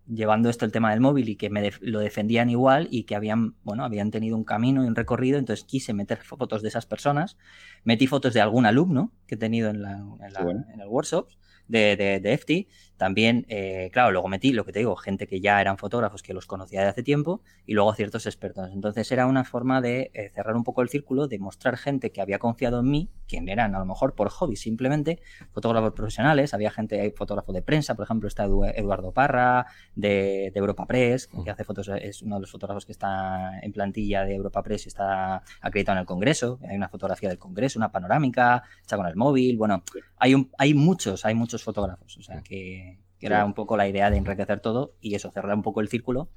[0.06, 3.54] llevando esto el tema del móvil y que me lo defendían igual y que habían,
[3.62, 7.36] bueno, habían tenido un camino y un recorrido, entonces quise meter fotos de esas personas,
[7.84, 11.28] metí fotos de algún alumno que he tenido en, la, en, el workshop
[11.68, 12.68] de, de, de EFTI
[13.02, 16.32] también, eh, claro, luego metí lo que te digo, gente que ya eran fotógrafos que
[16.32, 18.70] los conocía de hace tiempo y luego ciertos expertos.
[18.72, 22.20] Entonces era una forma de eh, cerrar un poco el círculo, de mostrar gente que
[22.20, 25.18] había confiado en mí, quien eran a lo mejor por hobby simplemente,
[25.50, 30.86] fotógrafos profesionales, había gente, hay fotógrafo de prensa, por ejemplo está Eduardo Parra de, Europa
[30.86, 34.62] Press, que hace fotos, es uno de los fotógrafos que está en plantilla de Europa
[34.62, 38.96] Press y está acreditado en el Congreso, hay una fotografía del Congreso, una panorámica, está
[38.96, 39.82] con el móvil, bueno,
[40.18, 42.91] hay, un, hay muchos, hay muchos fotógrafos, o sea que
[43.22, 45.86] que era un poco la idea de enriquecer todo y eso, cerrar un poco el
[45.86, 46.28] círculo,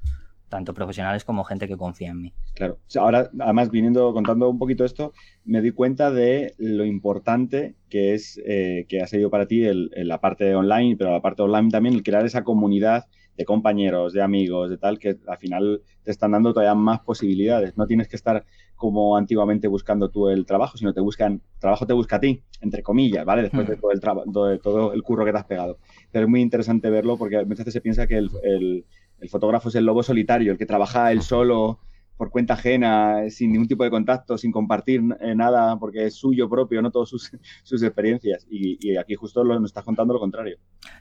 [0.56, 2.34] tanto profesionales como gente que confía en mí.
[2.53, 5.12] Claro, ahora además viniendo, contando un poquito esto,
[5.43, 9.91] me di cuenta de lo importante que es, eh, que ha sido para ti el,
[9.93, 13.06] la parte online, pero la parte online también, el crear esa comunidad
[13.38, 17.76] de compañeros, de amigos, de tal, que al final te están dando todavía más posibilidades.
[17.76, 18.45] No tienes que estar
[18.76, 22.82] como antiguamente buscando tú el trabajo, sino te buscan, trabajo te busca a ti, entre
[22.82, 23.41] comillas, ¿vale?
[23.41, 23.80] Después de, hmm.
[23.80, 25.80] todo el de todo el curro que te has pegado.
[26.12, 28.86] Pero es muy interesante verlo porque a veces se piensa que el, el,
[29.20, 31.80] el fotógrafo es el lobo solitario, el que trabaja él solo
[32.18, 36.49] por cuenta ajena, sin ningún tipo de contacto, sin compartir eh, nada, porque es suyo
[36.49, 37.32] propio, no todas sus,
[37.63, 38.47] sus, experiencias.
[38.49, 40.57] Y, aquí justo lo, nos estás contando lo contrario.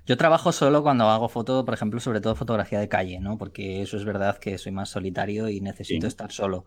[0.06, 3.38] Yo trabajo solo cuando hago foto, por ejemplo, sobre todo fotografía de calle, ¿no?
[3.38, 6.66] Porque eso es verdad que soy más solitario y necesito estar solo.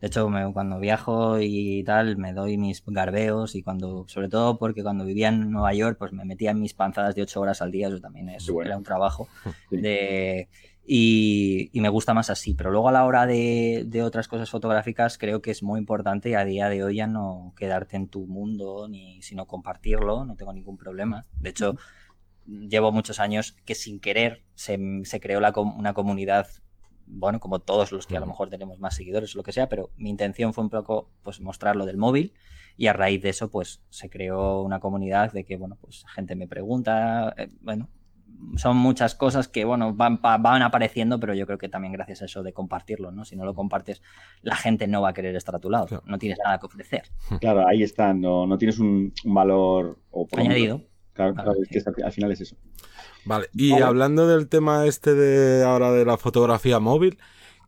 [0.00, 4.84] De hecho, cuando viajo y tal, me doy mis garbeos y cuando, sobre todo porque
[4.84, 7.72] cuando vivía en Nueva York, pues me metía en mis panzadas de ocho horas al
[7.72, 9.26] día, eso también es, era un trabajo
[9.72, 10.48] de
[10.90, 12.54] y, me gusta más así.
[12.54, 16.44] Pero luego a la hora de, otras cosas fotográficas creo que es muy importante a
[16.46, 20.78] día de hoy ya no quedarte en tu mundo, ni sino compartirlo, no tengo ningún
[20.78, 21.26] problema.
[21.40, 21.76] De hecho,
[22.46, 24.78] llevo muchos años que sin querer se,
[25.20, 25.40] creó
[25.76, 26.48] una comunidad,
[27.06, 29.68] bueno, como todos los que a lo mejor tenemos más seguidores o lo que sea,
[29.68, 32.32] pero mi intención fue un poco pues mostrarlo del móvil
[32.78, 36.34] y a raíz de eso pues se creó una comunidad de que, bueno, pues gente
[36.34, 37.90] me pregunta, eh, bueno,
[38.56, 42.24] son muchas cosas que, bueno, van, van apareciendo, pero yo creo que también gracias a
[42.26, 43.24] eso de compartirlo, ¿no?
[43.24, 44.02] Si no lo compartes,
[44.42, 47.02] la gente no va a querer estar a tu lado, no tienes nada que ofrecer.
[47.40, 50.82] Claro, ahí está, no, no tienes un, valor o añadido.
[51.12, 52.56] Claro, claro, es que al final es eso.
[53.24, 57.18] Vale, y hablando del tema este de ahora de la fotografía móvil,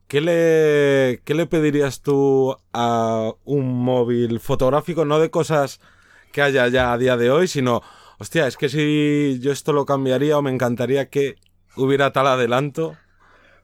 [0.07, 5.05] ¿qué le, ¿qué le pedirías tú a un móvil fotográfico?
[5.05, 5.81] No de cosas
[6.33, 7.83] que haya ya a día de hoy, sino
[8.21, 11.37] hostia, es que si yo esto lo cambiaría o me encantaría que
[11.77, 12.97] hubiera tal adelanto.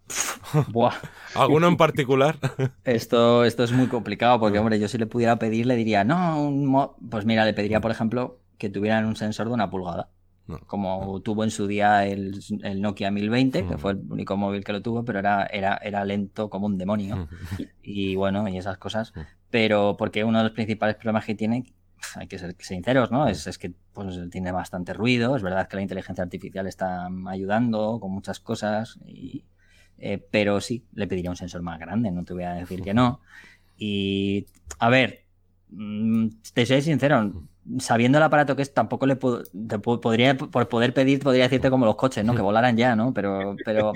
[0.69, 0.95] Buah.
[1.35, 2.39] ¿Alguno en particular?
[2.85, 6.97] Esto, esto es muy complicado porque, hombre, yo si le pudiera pedir, le diría, no,
[7.11, 10.09] pues mira, le pediría, por ejemplo, que tuvieran un sensor de una pulgada.
[10.67, 12.41] Como tuvo en su día el,
[12.81, 16.49] Nokia 1020, que fue el único móvil que lo tuvo, pero era, era, era lento
[16.49, 17.29] como un demonio.
[17.83, 19.13] Y bueno, y esas cosas.
[19.51, 21.75] Pero porque uno de los principales problemas que tiene
[22.17, 23.27] hay que ser sinceros, ¿no?
[23.29, 25.37] Es, que pues, tiene bastante ruido.
[25.37, 28.99] Es verdad que la inteligencia artificial está ayudando con muchas cosas,
[29.99, 32.95] eh, pero sí, le pediría un sensor más grande, no te voy a decir que
[32.95, 33.21] no.
[33.77, 34.47] Y,
[34.79, 35.25] a ver,
[35.71, 37.33] mm, te soy sincero,
[37.79, 41.97] sabiendo el aparato que es, tampoco le podría, por poder pedir, podría decirte como los
[41.97, 42.35] coches, ¿no?
[42.35, 43.13] Que volaran ya, ¿no?
[43.13, 43.93] Pero, pero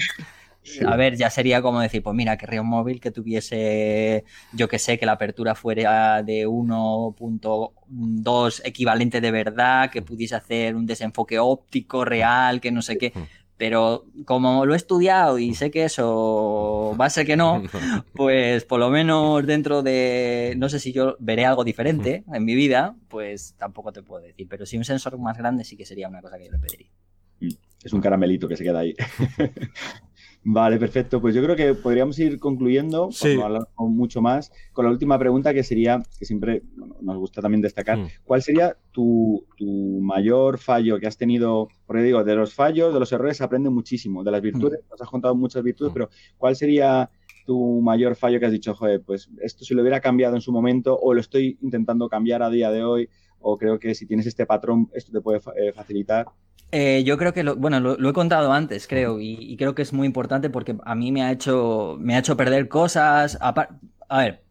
[0.87, 4.79] a ver, ya sería como decir, pues mira, querría un móvil que tuviese, yo que
[4.79, 11.39] sé, que la apertura fuera de 1.2 equivalente de verdad, que pudiese hacer un desenfoque
[11.39, 13.13] óptico real, que no sé qué.
[13.57, 17.63] Pero como lo he estudiado y sé que eso va a ser que no,
[18.15, 22.55] pues por lo menos dentro de, no sé si yo veré algo diferente en mi
[22.55, 24.47] vida, pues tampoco te puedo decir.
[24.49, 26.89] Pero si un sensor más grande sí que sería una cosa que yo le pediría.
[27.83, 28.95] Es un caramelito que se queda ahí.
[30.43, 31.21] Vale, perfecto.
[31.21, 33.37] Pues yo creo que podríamos ir concluyendo, sí.
[33.37, 36.63] no hablar mucho más, con la última pregunta que sería, que siempre
[37.01, 38.09] nos gusta también destacar, mm.
[38.25, 39.47] ¿cuál sería tu,
[40.01, 41.69] mayor fallo que has tenido?
[41.87, 44.91] Porque digo, de los fallos, de los errores se aprende muchísimo, de las virtudes, mm.
[44.91, 45.95] nos has contado muchas virtudes, mm.
[45.95, 47.11] pero ¿cuál sería
[47.45, 50.53] tu mayor fallo que has dicho, joder, pues esto si lo hubiera cambiado en su
[50.53, 53.09] momento o lo estoy intentando cambiar a día de hoy
[53.41, 56.27] o creo que si tienes este patrón esto te puede eh, facilitar?
[56.73, 59.93] Eh, yo creo que, lo, bueno, lo, he contado antes, creo, y, creo que es
[59.93, 63.39] muy importante porque a mí me ha hecho, me ha hecho perder cosas.
[63.41, 64.45] A, ver,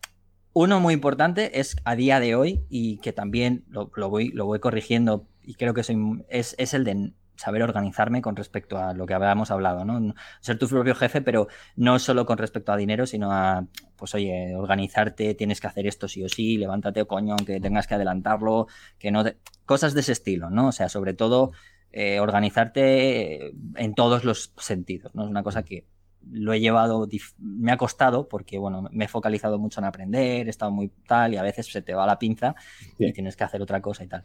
[0.53, 4.59] uno muy importante es a día de hoy y que también lo, voy, lo voy
[4.59, 9.05] corrigiendo y creo que soy, es, es el de saber organizarme con respecto a lo
[9.05, 10.13] que habíamos hablado, ¿no?
[10.41, 11.47] Ser tu propio jefe, pero
[11.77, 13.65] no solo con respecto a dinero, sino a,
[13.95, 17.95] pues oye, organizarte, tienes que hacer esto sí o sí, levántate, coño, aunque tengas que
[17.95, 18.67] adelantarlo,
[18.97, 19.23] que no...
[19.65, 20.67] Cosas de ese estilo, ¿no?
[20.67, 21.51] O sea, sobre todo
[21.91, 25.23] eh, organizarte en todos los sentidos, ¿no?
[25.23, 25.85] Es una cosa que
[26.31, 30.49] lo he llevado, me ha costado porque, bueno, me he focalizado mucho en aprender, he
[30.49, 32.55] estado muy tal y a veces se te va la pinza
[32.97, 34.23] y tienes que hacer otra cosa y tal.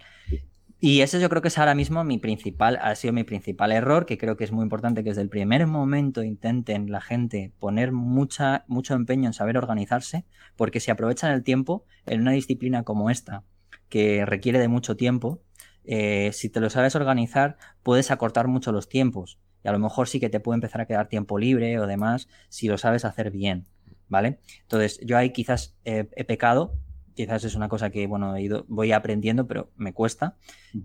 [0.81, 4.05] Y ese yo creo que es ahora mismo mi principal, ha sido mi principal error,
[4.05, 7.93] que creo que es muy importante que desde el primer momento intenten la gente poner
[7.93, 13.09] mucha, mucho empeño en saber organizarse, porque si aprovechan el tiempo en una disciplina como
[13.09, 13.45] esta,
[13.89, 15.41] que requiere de mucho tiempo,
[15.85, 19.39] eh, si te lo sabes organizar, puedes acortar mucho los tiempos.
[19.63, 22.29] Y a lo mejor sí que te puede empezar a quedar tiempo libre o demás
[22.49, 23.67] si lo sabes hacer bien.
[24.09, 24.39] ¿Vale?
[24.63, 26.75] Entonces, yo ahí quizás he pecado.
[27.15, 30.37] Quizás es una cosa que, bueno, he ido, voy aprendiendo, pero me cuesta.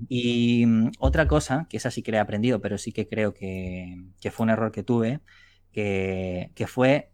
[0.08, 3.98] Y mm, otra cosa, que esa sí que he aprendido, pero sí que creo que,
[4.32, 5.20] fue un error que tuve,
[5.72, 7.12] que, fue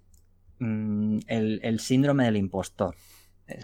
[0.60, 2.96] mm, el síndrome del impostor.
[3.48, 3.60] Eh,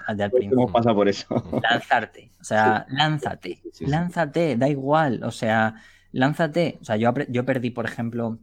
[0.49, 1.27] ¿Cómo pasa por eso?
[1.69, 5.75] Lanzarte, o sea, lánzate, lánzate, da igual, o sea,
[6.11, 6.77] lánzate.
[6.81, 8.39] O sea, yo, yo perdí, por ejemplo,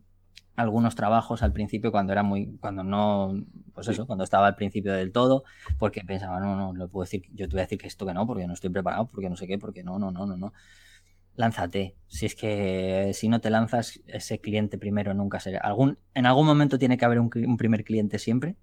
[0.57, 4.93] algunos trabajos al principio cuando era muy, cuando no, pues eso, cuando estaba al principio
[4.93, 5.45] del todo,
[5.79, 8.15] porque pensaba, no, no, lo puedo decir, yo te voy a decir que esto que
[8.15, 10.53] no, porque no estoy preparado, porque no sé qué, porque no, no, no, no, no.
[11.37, 11.95] Lánzate.
[12.09, 15.61] Si es que si no te lanzas, ese cliente primero nunca será.
[15.61, 18.57] Algún, en algún momento tiene que haber un, un primer cliente siempre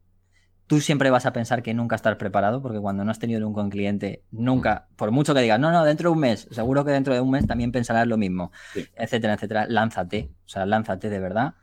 [0.67, 3.61] tú siempre vas a pensar que nunca estás preparado, porque cuando no has tenido nunca
[3.61, 6.91] un cliente, nunca, por mucho que digas, no, no, dentro de un mes, seguro que
[6.91, 8.51] dentro de un mes también pensarás lo mismo,
[8.95, 9.67] etcétera, etcétera.
[9.67, 11.55] Lánzate, o sea, lánzate de verdad,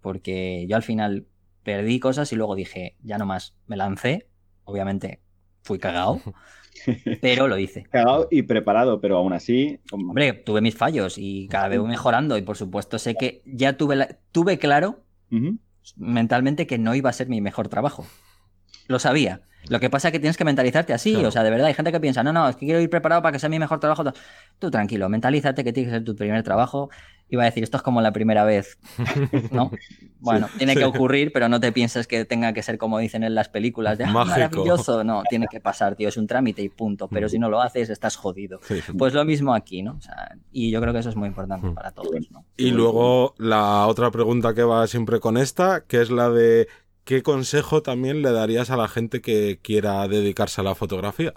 [0.00, 1.26] porque yo al final
[1.62, 4.28] perdí cosas y luego dije, ya no más, me lancé,
[4.64, 5.20] obviamente
[5.62, 6.20] fui cagado.
[7.20, 7.84] pero lo hice.
[7.84, 9.80] Cagado y preparado, pero aún así.
[9.90, 12.38] Hombre, tuve mis fallos y cada vez voy mejorando.
[12.38, 15.02] Y por supuesto, sé que ya tuve, tuve claro
[15.96, 18.06] mentalmente que no iba a ser mi mejor trabajo
[18.90, 19.40] lo sabía.
[19.68, 21.92] Lo que pasa es que tienes que mentalizarte así, o sea, de verdad, hay gente
[21.92, 24.02] que piensa, no, no, es que quiero ir preparado para que sea mi mejor trabajo.
[24.58, 26.90] Tú tranquilo, mentalízate que tiene que ser tu primer trabajo.
[27.28, 28.78] Iba a decir, esto es como la primera vez,
[29.52, 29.70] ¿no?
[30.18, 33.36] Bueno, tiene que ocurrir, pero no te pienses que tenga que ser como dicen en
[33.36, 35.04] las películas, de ah, maravilloso.
[35.04, 37.06] No, tiene que pasar, tío, es un trámite y punto.
[37.06, 38.58] Pero si no lo haces, estás jodido.
[38.98, 39.92] Pues lo mismo aquí, ¿no?
[39.92, 42.44] O sea, y yo creo que eso es muy importante para todos, ¿no?
[42.56, 46.66] Y luego la otra pregunta que va siempre con esta, que es la de
[47.10, 51.34] ¿qué consejo también le darías a la gente que quiera dedicarse a la fotografía?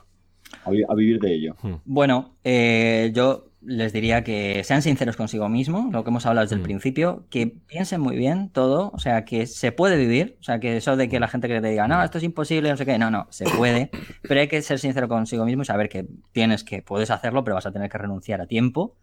[0.65, 1.55] A, vivir de ello.
[1.63, 1.77] Hmm.
[1.83, 6.57] Bueno, eh, yo les diría que sean sinceros consigo mismo, lo que hemos hablado desde
[6.57, 6.65] el hmm.
[6.65, 10.77] principio, que piensen muy bien todo, o sea, que se puede vivir, o sea, que
[10.77, 12.99] eso de que la gente que te diga, no, esto es imposible, no sé qué,
[12.99, 13.89] no, no, se puede,
[14.21, 17.55] pero hay que ser sincero consigo mismo y saber que tienes que, puedes hacerlo, pero
[17.55, 18.95] vas a tener que renunciar a tiempo,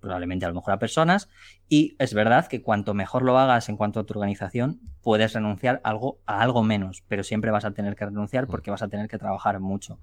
[0.00, 1.28] probablemente a lo mejor a personas,
[1.68, 5.80] y es verdad que cuanto mejor lo hagas en cuanto a tu organización, puedes renunciar
[5.84, 8.50] algo, a algo menos, pero siempre vas a tener que renunciar mm.
[8.50, 10.00] porque vas a tener que trabajar mucho.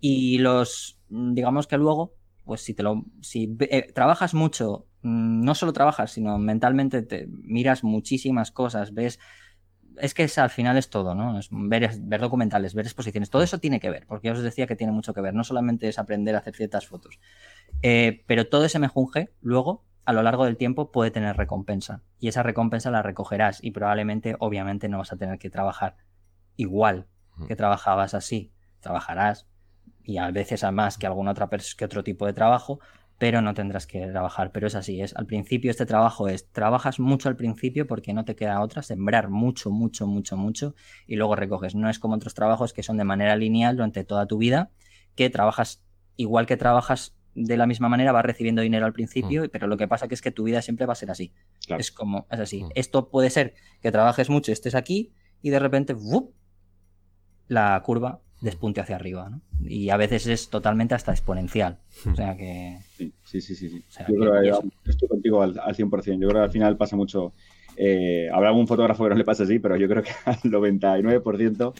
[0.00, 5.44] Y los, mm, digamos que luego, pues si te lo, si eh, trabajas mucho, mm,
[5.44, 9.18] no solo trabajas, sino mentalmente te miras muchísimas cosas, ves
[10.00, 11.38] es que al final es todo, ¿no?
[11.38, 14.66] Es ver, ver, documentales, ver exposiciones, todo eso tiene que ver, porque yo os decía
[14.66, 17.18] que tiene mucho que ver, no solamente es aprender a hacer ciertas fotos,
[17.82, 22.28] eh, pero todo ese mejunje luego a lo largo del tiempo puede tener recompensa y
[22.28, 25.96] esa recompensa la recogerás y probablemente obviamente no vas a tener que trabajar
[26.56, 27.06] igual
[27.48, 29.46] que trabajabas así, trabajarás
[30.02, 32.80] y a veces a más que algún otra que otro tipo de trabajo,
[33.18, 34.52] pero no tendrás que trabajar.
[34.52, 38.24] Pero es así, es al principio este trabajo es, trabajas mucho al principio porque no
[38.24, 40.74] te queda otra, sembrar mucho, mucho, mucho, mucho
[41.06, 41.74] y luego recoges.
[41.74, 44.70] No es como otros trabajos que son de manera lineal durante toda tu vida,
[45.14, 45.82] que trabajas
[46.16, 49.48] igual que trabajas de la misma manera, vas recibiendo dinero al principio, mm.
[49.52, 51.34] pero lo que pasa que es que tu vida siempre va a ser así.
[51.68, 52.64] Es como, es así.
[52.64, 52.68] Mm.
[52.74, 55.12] Esto puede ser que trabajes mucho, estés aquí
[55.42, 55.94] y de repente,
[57.48, 59.40] la curva despunte hacia arriba, ¿no?
[59.62, 61.78] Y a veces es totalmente hasta exponencial.
[62.10, 62.78] O sea que...
[62.96, 63.54] Sí, sí, sí.
[63.54, 63.84] sí.
[64.08, 66.20] yo creo que estoy contigo al, 100%.
[66.20, 67.32] Yo creo que al final pasa mucho...
[67.76, 71.74] Eh, habrá algún fotógrafo que no le pasa así, pero yo creo que al 99%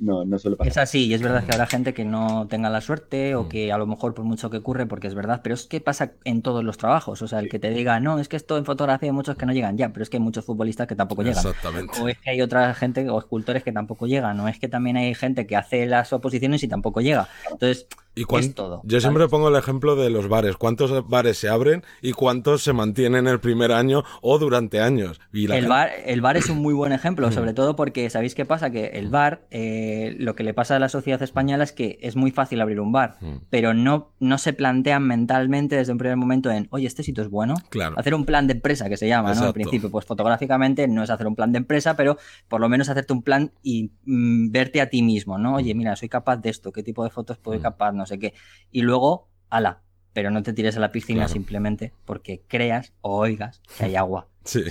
[0.00, 0.70] no, no suele pasar.
[0.70, 3.48] Es así, y es verdad que habrá gente que no tenga la suerte o mm.
[3.48, 6.12] que a lo mejor por mucho que ocurre, porque es verdad, pero es que pasa
[6.24, 7.20] en todos los trabajos.
[7.22, 9.46] O sea, el que te diga, no, es que esto en fotografía hay muchos que
[9.46, 11.38] no llegan ya, pero es que hay muchos futbolistas que tampoco llegan.
[11.38, 12.00] Exactamente.
[12.00, 14.96] O es que hay otra gente o escultores que tampoco llegan, o es que también
[14.96, 17.28] hay gente que hace las oposiciones y tampoco llega.
[17.50, 18.82] Entonces, ¿Y todo.
[18.84, 20.56] Yo siempre pongo el ejemplo de los bares.
[20.56, 25.20] ¿Cuántos bares se abren y cuántos se mantienen el primer año o durante años?
[25.32, 28.70] el, bar, el bar es un muy buen ejemplo, sobre todo porque ¿sabéis qué pasa?
[28.70, 29.69] Que el bar, eh,
[30.18, 32.92] lo que le pasa a la sociedad española es que es muy fácil abrir un
[32.92, 33.36] bar, mm.
[33.50, 37.30] pero no, no se plantean mentalmente desde un primer momento en, oye, este sitio es
[37.30, 37.54] bueno.
[37.68, 37.98] Claro.
[37.98, 39.44] Hacer un plan de empresa, que se llama, ¿no?
[39.44, 42.16] Al principio, pues fotográficamente no es hacer un plan de empresa, pero
[42.48, 45.56] por lo menos hacerte un plan y mm, verte a ti mismo, ¿no?
[45.56, 48.34] Oye, mira, soy capaz de esto, qué tipo de fotos puedo capaz, no sé qué.
[48.70, 53.60] Y luego, ala, pero no te tires a la piscina simplemente porque creas o oigas
[53.76, 54.26] que hay agua.
[54.42, 54.64] Sí.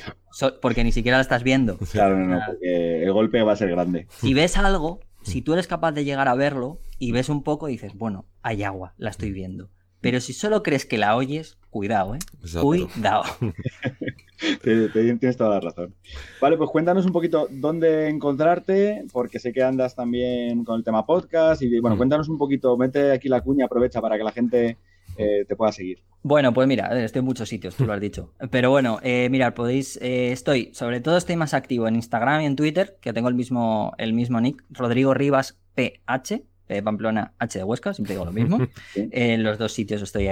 [0.62, 1.78] porque ni siquiera la estás viendo.
[1.92, 4.08] Claro, no, no, porque el golpe va a ser grande.
[4.10, 7.68] Si ves algo, si tú eres capaz de llegar a verlo y ves un poco,
[7.68, 9.70] dices, bueno, hay agua, la estoy viendo.
[10.02, 12.20] Pero si solo crees que la oyes, cuidado, ¿eh?
[12.62, 13.24] Cuidado.
[14.64, 15.94] Tienes toda la razón.
[16.42, 21.06] Vale, pues cuéntanos un poquito dónde encontrarte, porque sé que andas también con el tema
[21.06, 21.98] podcast y bueno, mm.
[21.98, 24.78] cuéntanos un poquito, mete aquí la cuña, aprovecha para que la gente
[25.20, 26.02] eh, te pueda seguir.
[26.24, 28.34] Bueno, pues mira, estoy en muchos sitios, tú lo has dicho.
[28.52, 32.46] Pero bueno, eh, mirad, podéis, eh, estoy, sobre todo estoy más activo en Instagram y
[32.46, 36.44] en Twitter, que tengo el mismo, el mismo nick, Rodrigo Rivas PH,
[36.84, 38.60] Pamplona H de Huesca, siempre digo lo mismo.
[38.96, 40.30] En los dos sitios estoy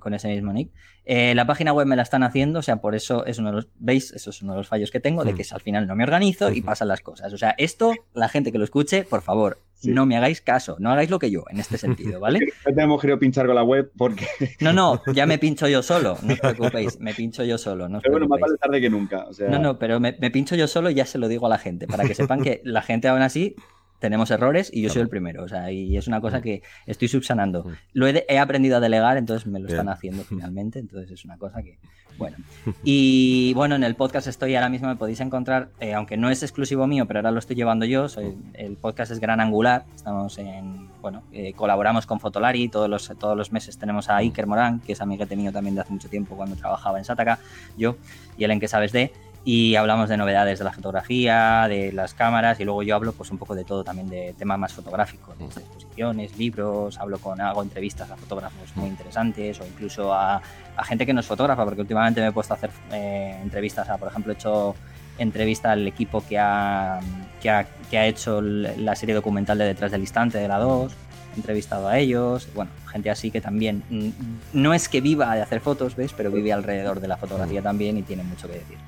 [0.00, 0.70] con ese mismo nick.
[1.10, 3.56] Eh, la página web me la están haciendo, o sea, por eso es uno de
[3.56, 4.12] los, ¿veis?
[4.12, 6.52] Eso es uno de los fallos que tengo, de que al final no me organizo
[6.52, 7.32] y pasan las cosas.
[7.32, 10.90] O sea, esto, la gente que lo escuche, por favor, no me hagáis caso, no
[10.90, 12.40] hagáis lo que yo en este sentido, ¿vale?
[12.66, 14.26] No tenemos querido pinchar con la web porque...
[14.60, 17.88] No, no, ya me pincho yo solo, no os preocupéis, me pincho yo solo.
[17.88, 19.26] No pero bueno, más vale tarde que nunca.
[19.48, 21.58] No, no, pero me, me pincho yo solo y ya se lo digo a la
[21.58, 23.56] gente, para que sepan que la gente aún así
[23.98, 25.42] tenemos errores y yo soy el primero.
[25.42, 27.66] O sea, y es una cosa que estoy subsanando.
[27.92, 30.78] Lo he, aprendido a delegar, entonces me lo están haciendo finalmente.
[30.78, 31.78] Entonces es una cosa que,
[32.16, 32.36] bueno.
[32.84, 36.42] Y bueno, en el podcast estoy ahora mismo, me podéis encontrar, eh, aunque no es
[36.42, 38.08] exclusivo mío, pero ahora lo estoy llevando yo.
[38.08, 39.84] Soy, el podcast es Gran Angular.
[39.94, 42.68] Estamos en, bueno, eh, colaboramos con Fotolari.
[42.68, 45.82] Todos los, todos los meses tenemos a Iker Morán, que es amiguete mío también de
[45.82, 47.38] hace mucho tiempo cuando trabajaba en Sataka,
[47.76, 47.96] yo,
[48.36, 49.12] y él en que sabes de
[49.44, 53.30] y hablamos de novedades de la fotografía, de las cámaras y luego yo hablo pues
[53.30, 57.62] un poco de todo también de temas más fotográficos, de exposiciones, libros, hablo con, hago
[57.62, 60.42] entrevistas a fotógrafos muy interesantes o incluso a,
[60.76, 63.88] a gente que no es fotógrafa, porque últimamente me he puesto a hacer eh, entrevistas
[63.88, 64.74] a, por ejemplo, he hecho
[65.18, 67.00] entrevista al equipo que ha,
[67.40, 70.92] que ha, que ha hecho la serie documental de Detrás del Instante de la 2,
[70.92, 74.08] he entrevistado a ellos, bueno, gente así que también mm,
[74.52, 76.12] no es que viva de hacer fotos, ¿ves?
[76.16, 78.78] Pero vive alrededor de la fotografía también y tiene mucho que decir.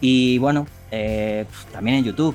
[0.00, 2.34] Y bueno, eh, también en YouTube,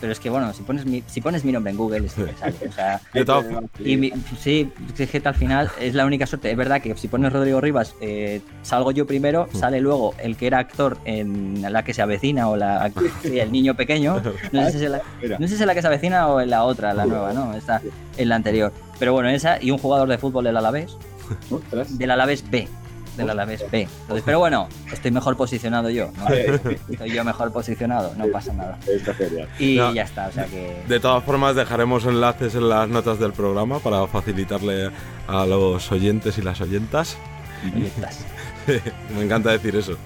[0.00, 2.34] pero es que bueno, si pones mi, si pones mi nombre en Google, es que
[2.34, 2.54] sale.
[2.68, 3.00] O sea,
[3.78, 6.50] y sí, es que al final es la única suerte.
[6.50, 10.48] Es verdad que si pones Rodrigo Rivas, eh, salgo yo primero, sale luego el que
[10.48, 12.90] era actor en la que se avecina o la,
[13.24, 14.20] el niño pequeño.
[14.52, 15.02] No sé, si es la,
[15.38, 17.54] no sé si es la que se avecina o en la otra, la nueva, ¿no?
[17.54, 17.80] Está
[18.16, 18.72] en la anterior.
[18.98, 20.96] Pero bueno, esa y un jugador de fútbol del Alavés.
[21.90, 22.68] Del Alavés B
[23.20, 23.82] del Alavés B.
[23.82, 26.10] Entonces, pero bueno, estoy mejor posicionado yo.
[26.90, 28.78] Estoy yo mejor posicionado, no pasa nada.
[29.58, 30.82] Y ya está, o sea que...
[30.88, 34.90] De todas formas, dejaremos enlaces en las notas del programa para facilitarle
[35.28, 37.16] a los oyentes y las oyentas.
[39.16, 39.96] Me encanta decir eso.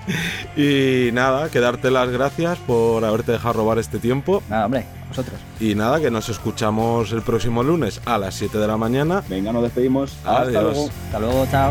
[0.56, 4.42] y nada, que darte las gracias por haberte dejado robar este tiempo.
[4.48, 5.40] Nada, hombre, a vosotros.
[5.60, 9.22] Y nada, que nos escuchamos el próximo lunes a las 7 de la mañana.
[9.28, 10.16] Venga, nos despedimos.
[10.24, 10.46] Adiós.
[10.48, 10.90] Hasta luego.
[11.06, 11.70] Hasta luego, chao.